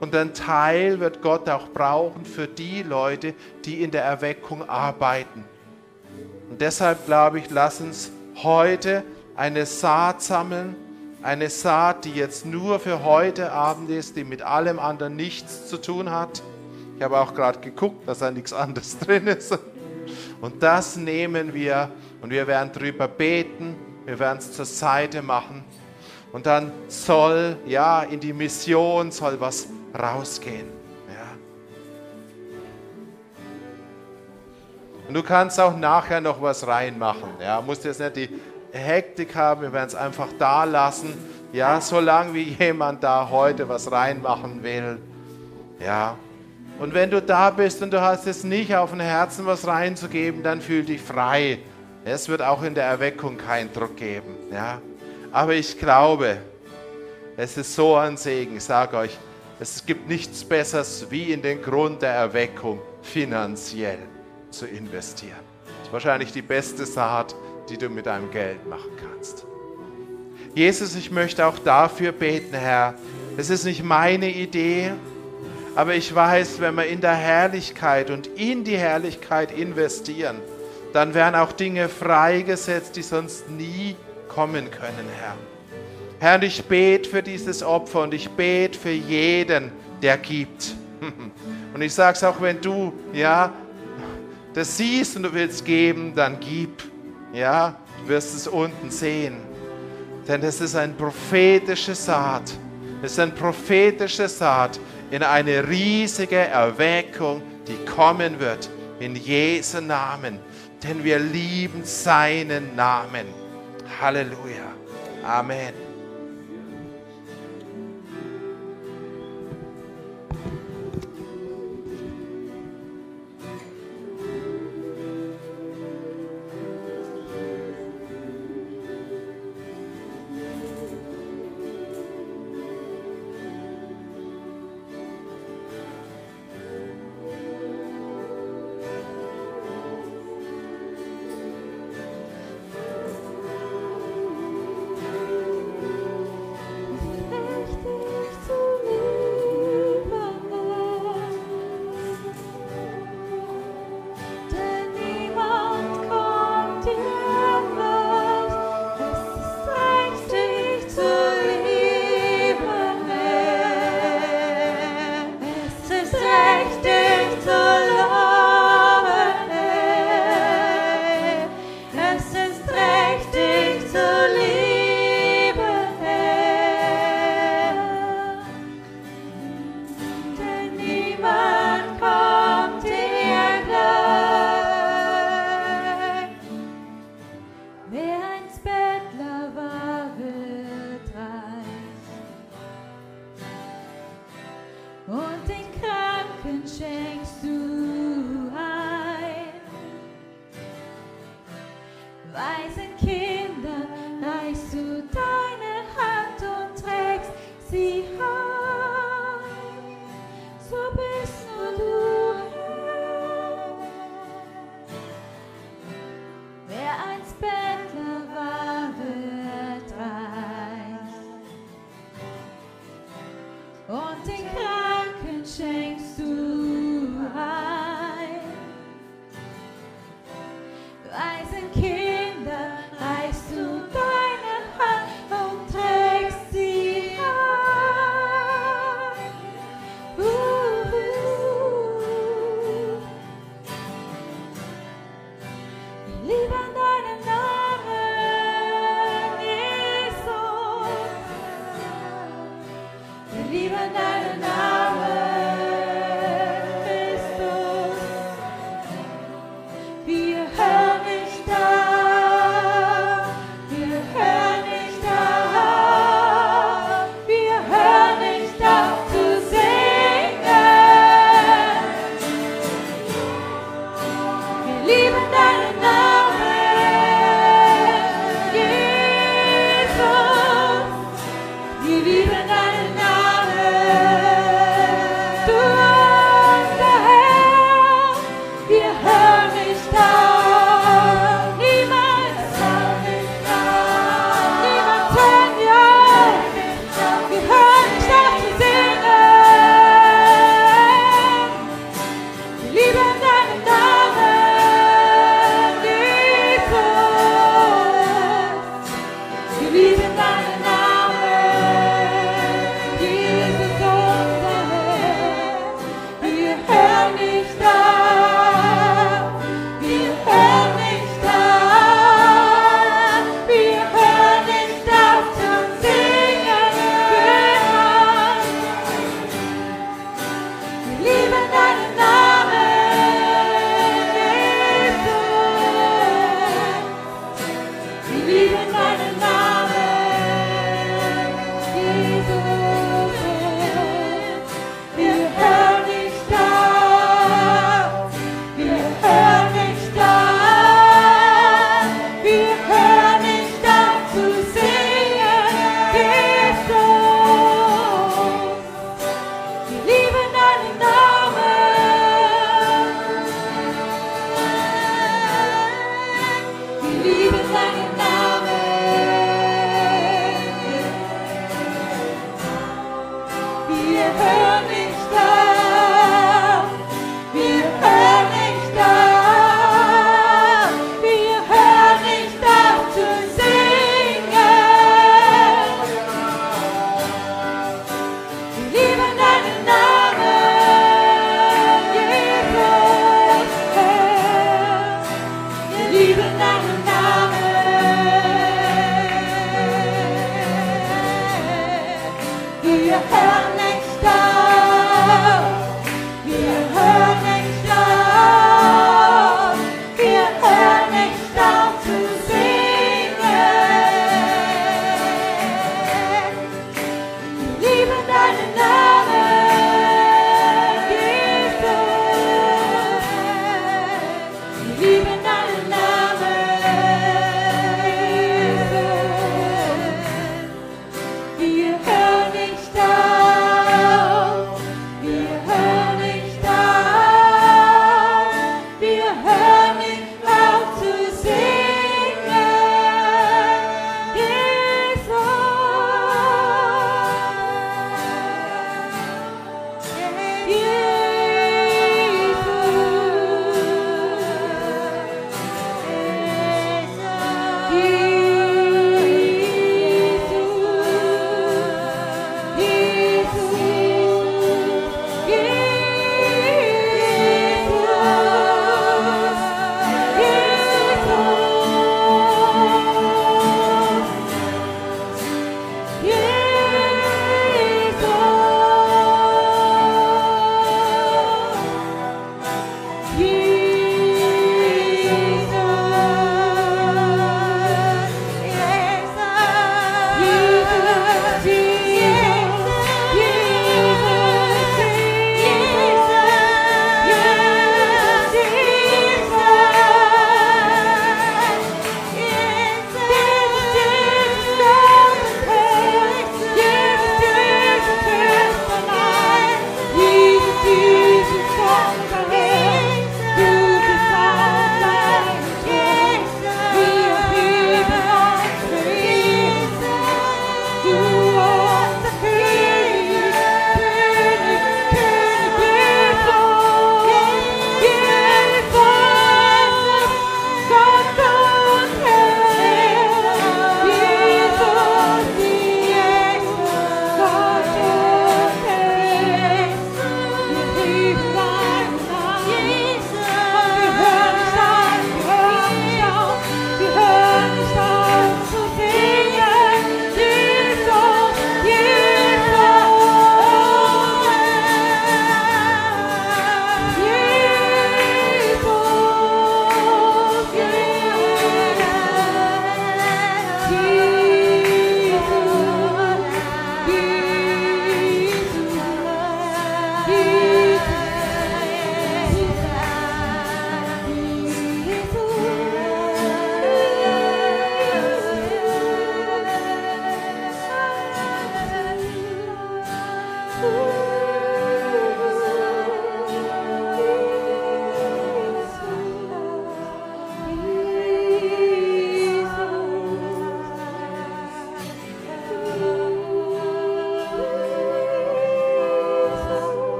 und 0.00 0.14
ein 0.14 0.34
Teil 0.34 1.00
wird 1.00 1.22
Gott 1.22 1.48
auch 1.48 1.68
brauchen 1.68 2.24
für 2.24 2.46
die 2.46 2.82
Leute, 2.82 3.34
die 3.64 3.82
in 3.82 3.90
der 3.90 4.04
Erweckung 4.04 4.68
arbeiten. 4.68 5.44
Und 6.50 6.60
deshalb 6.60 7.06
glaube 7.06 7.38
ich, 7.38 7.50
lass 7.50 7.80
uns 7.80 8.10
heute 8.42 9.04
eine 9.34 9.64
Saat 9.64 10.22
sammeln, 10.22 10.76
eine 11.22 11.50
Saat, 11.50 12.04
die 12.04 12.12
jetzt 12.12 12.46
nur 12.46 12.78
für 12.78 13.04
heute 13.04 13.52
Abend 13.52 13.90
ist, 13.90 14.16
die 14.16 14.24
mit 14.24 14.42
allem 14.42 14.78
anderen 14.78 15.16
nichts 15.16 15.68
zu 15.68 15.78
tun 15.78 16.10
hat. 16.10 16.42
Ich 16.96 17.02
habe 17.02 17.18
auch 17.18 17.34
gerade 17.34 17.60
geguckt, 17.60 18.08
dass 18.08 18.20
da 18.20 18.30
nichts 18.30 18.52
anderes 18.52 18.98
drin 19.00 19.26
ist. 19.26 19.58
Und 20.40 20.62
das 20.62 20.96
nehmen 20.96 21.54
wir 21.54 21.90
und 22.22 22.30
wir 22.30 22.46
werden 22.46 22.72
drüber 22.72 23.08
beten, 23.08 23.76
wir 24.06 24.18
werden 24.18 24.38
es 24.38 24.52
zur 24.52 24.64
Seite 24.64 25.22
machen. 25.22 25.64
Und 26.32 26.46
dann 26.46 26.72
soll, 26.88 27.56
ja, 27.66 28.02
in 28.02 28.20
die 28.20 28.32
Mission 28.32 29.10
soll 29.10 29.40
was 29.40 29.68
rausgehen. 29.98 30.78
Und 35.08 35.14
du 35.14 35.22
kannst 35.22 35.58
auch 35.58 35.74
nachher 35.74 36.20
noch 36.20 36.40
was 36.42 36.66
reinmachen. 36.66 37.30
Ja, 37.40 37.62
musst 37.62 37.82
jetzt 37.84 37.98
nicht 37.98 38.16
die 38.16 38.28
Hektik 38.72 39.34
haben, 39.34 39.62
wir 39.62 39.72
werden 39.72 39.88
es 39.88 39.94
einfach 39.94 40.28
da 40.38 40.64
lassen. 40.64 41.14
Ja, 41.52 41.80
solange 41.80 42.34
wie 42.34 42.42
jemand 42.58 43.02
da 43.02 43.30
heute 43.30 43.68
was 43.68 43.90
reinmachen 43.90 44.62
will. 44.62 44.98
Ja. 45.80 46.16
Und 46.78 46.94
wenn 46.94 47.10
du 47.10 47.22
da 47.22 47.50
bist 47.50 47.82
und 47.82 47.92
du 47.92 48.00
hast 48.00 48.26
es 48.26 48.44
nicht 48.44 48.74
auf 48.76 48.90
dem 48.90 49.00
Herzen, 49.00 49.46
was 49.46 49.66
reinzugeben, 49.66 50.42
dann 50.42 50.60
fühl 50.60 50.84
dich 50.84 51.00
frei. 51.00 51.58
Es 52.04 52.28
wird 52.28 52.42
auch 52.42 52.62
in 52.62 52.74
der 52.74 52.84
Erweckung 52.84 53.36
keinen 53.38 53.72
Druck 53.72 53.96
geben. 53.96 54.36
Ja. 54.52 54.80
Aber 55.32 55.54
ich 55.54 55.78
glaube, 55.78 56.38
es 57.36 57.56
ist 57.56 57.74
so 57.74 57.96
ein 57.96 58.16
Segen. 58.16 58.56
Ich 58.56 58.64
sage 58.64 58.96
euch, 58.96 59.18
es 59.60 59.84
gibt 59.84 60.08
nichts 60.08 60.44
Besseres, 60.44 61.06
wie 61.10 61.32
in 61.32 61.42
den 61.42 61.62
Grund 61.62 62.02
der 62.02 62.12
Erweckung 62.12 62.80
finanziell 63.02 63.98
zu 64.50 64.66
investieren. 64.66 65.38
Das 65.64 65.88
ist 65.88 65.92
wahrscheinlich 65.92 66.32
die 66.32 66.42
beste 66.42 66.86
Saat, 66.86 67.34
die 67.70 67.76
du 67.76 67.88
mit 67.88 68.06
deinem 68.06 68.30
Geld 68.30 68.66
machen 68.68 68.90
kannst. 69.00 69.46
Jesus, 70.54 70.94
ich 70.96 71.10
möchte 71.10 71.46
auch 71.46 71.58
dafür 71.58 72.12
beten, 72.12 72.54
Herr. 72.54 72.94
Es 73.36 73.50
ist 73.50 73.64
nicht 73.64 73.84
meine 73.84 74.30
Idee, 74.30 74.92
aber 75.76 75.94
ich 75.94 76.12
weiß, 76.12 76.60
wenn 76.60 76.74
wir 76.74 76.86
in 76.86 77.00
der 77.00 77.14
Herrlichkeit 77.14 78.10
und 78.10 78.26
in 78.26 78.64
die 78.64 78.76
Herrlichkeit 78.76 79.56
investieren, 79.56 80.38
dann 80.92 81.14
werden 81.14 81.36
auch 81.36 81.52
Dinge 81.52 81.88
freigesetzt, 81.88 82.96
die 82.96 83.02
sonst 83.02 83.48
nie 83.50 83.94
kommen 84.28 84.70
können, 84.70 85.06
Herr. 85.20 85.36
Herr, 86.20 86.34
und 86.36 86.44
ich 86.44 86.64
bete 86.64 87.08
für 87.08 87.22
dieses 87.22 87.62
Opfer 87.62 88.02
und 88.02 88.14
ich 88.14 88.28
bete 88.30 88.76
für 88.76 88.90
jeden, 88.90 89.70
der 90.02 90.16
gibt. 90.18 90.74
Und 91.74 91.82
ich 91.82 91.94
sage 91.94 92.16
es 92.16 92.24
auch, 92.24 92.40
wenn 92.40 92.60
du 92.60 92.92
ja, 93.12 93.52
das 94.54 94.76
siehst 94.76 95.16
und 95.16 95.22
du 95.22 95.32
willst 95.32 95.64
geben, 95.64 96.12
dann 96.16 96.40
gib. 96.40 96.82
Ja, 97.38 97.76
du 98.02 98.08
wirst 98.08 98.34
es 98.34 98.48
unten 98.48 98.90
sehen. 98.90 99.36
Denn 100.26 100.42
es 100.42 100.60
ist 100.60 100.74
ein 100.74 100.96
prophetische 100.96 101.94
Saat. 101.94 102.50
Es 103.00 103.12
ist 103.12 103.20
ein 103.20 103.32
prophetische 103.32 104.28
Saat 104.28 104.80
in 105.12 105.22
eine 105.22 105.68
riesige 105.68 106.36
Erweckung, 106.36 107.40
die 107.68 107.76
kommen 107.84 108.40
wird. 108.40 108.68
In 108.98 109.14
Jesu 109.14 109.80
Namen. 109.80 110.40
Denn 110.82 111.04
wir 111.04 111.20
lieben 111.20 111.84
seinen 111.84 112.74
Namen. 112.74 113.26
Halleluja. 114.00 114.72
Amen. 115.24 115.87